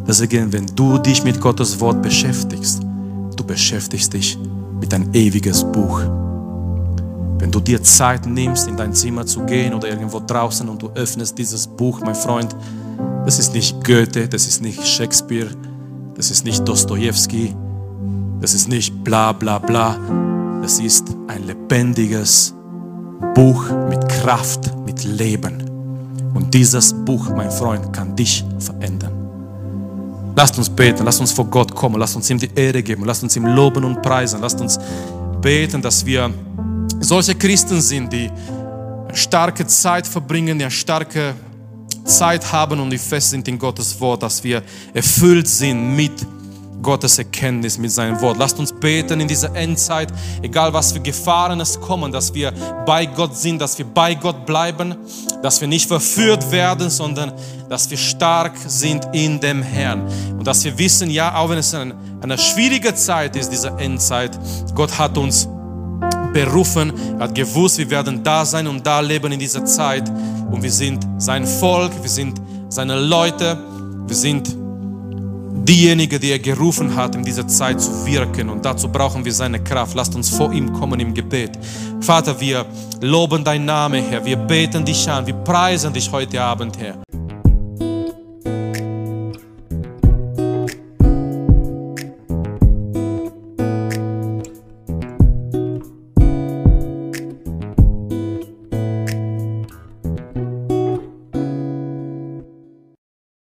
[0.06, 2.82] Deswegen, wenn du dich mit Gottes Wort beschäftigst,
[3.38, 4.38] du beschäftigst dich
[4.80, 6.00] mit ein ewiges Buch.
[7.38, 10.90] Wenn du dir Zeit nimmst, in dein Zimmer zu gehen oder irgendwo draußen und du
[10.94, 12.54] öffnest dieses Buch, mein Freund,
[13.24, 15.50] das ist nicht Goethe, das ist nicht Shakespeare,
[16.16, 17.54] das ist nicht Dostoevsky,
[18.40, 19.96] das ist nicht bla bla bla.
[20.62, 22.54] Das ist ein lebendiges
[23.34, 25.62] Buch mit Kraft, mit Leben.
[26.34, 29.17] Und dieses Buch, mein Freund, kann dich verändern.
[30.38, 33.24] Lasst uns beten, lasst uns vor Gott kommen, lasst uns ihm die Ehre geben, lasst
[33.24, 34.78] uns ihm loben und preisen, lasst uns
[35.42, 36.32] beten, dass wir
[37.00, 41.34] solche Christen sind, die eine starke Zeit verbringen, eine starke
[42.04, 44.62] Zeit haben und die fest sind in Gottes Wort, dass wir
[44.94, 46.12] erfüllt sind mit
[46.82, 48.38] Gottes Erkenntnis, mit seinem Wort.
[48.38, 50.12] Lasst uns beten in dieser Endzeit,
[50.42, 52.52] egal was für Gefahren es kommen, dass wir
[52.86, 54.96] bei Gott sind, dass wir bei Gott bleiben,
[55.42, 57.32] dass wir nicht verführt werden, sondern
[57.68, 60.06] dass wir stark sind in dem Herrn.
[60.38, 64.38] Und dass wir wissen, ja, auch wenn es eine, eine schwierige Zeit ist, diese Endzeit,
[64.74, 65.48] Gott hat uns
[66.32, 70.08] berufen, er hat gewusst, wir werden da sein und da leben in dieser Zeit.
[70.50, 73.58] Und wir sind sein Volk, wir sind seine Leute,
[74.06, 74.56] wir sind
[75.64, 78.48] diejenigen, die er gerufen hat, in dieser Zeit zu wirken.
[78.48, 79.94] Und dazu brauchen wir seine Kraft.
[79.94, 81.58] Lasst uns vor ihm kommen im Gebet.
[82.00, 82.66] Vater, wir
[83.00, 84.24] loben dein Name, Herr.
[84.24, 85.26] Wir beten dich an.
[85.26, 86.96] Wir preisen dich heute Abend, Herr.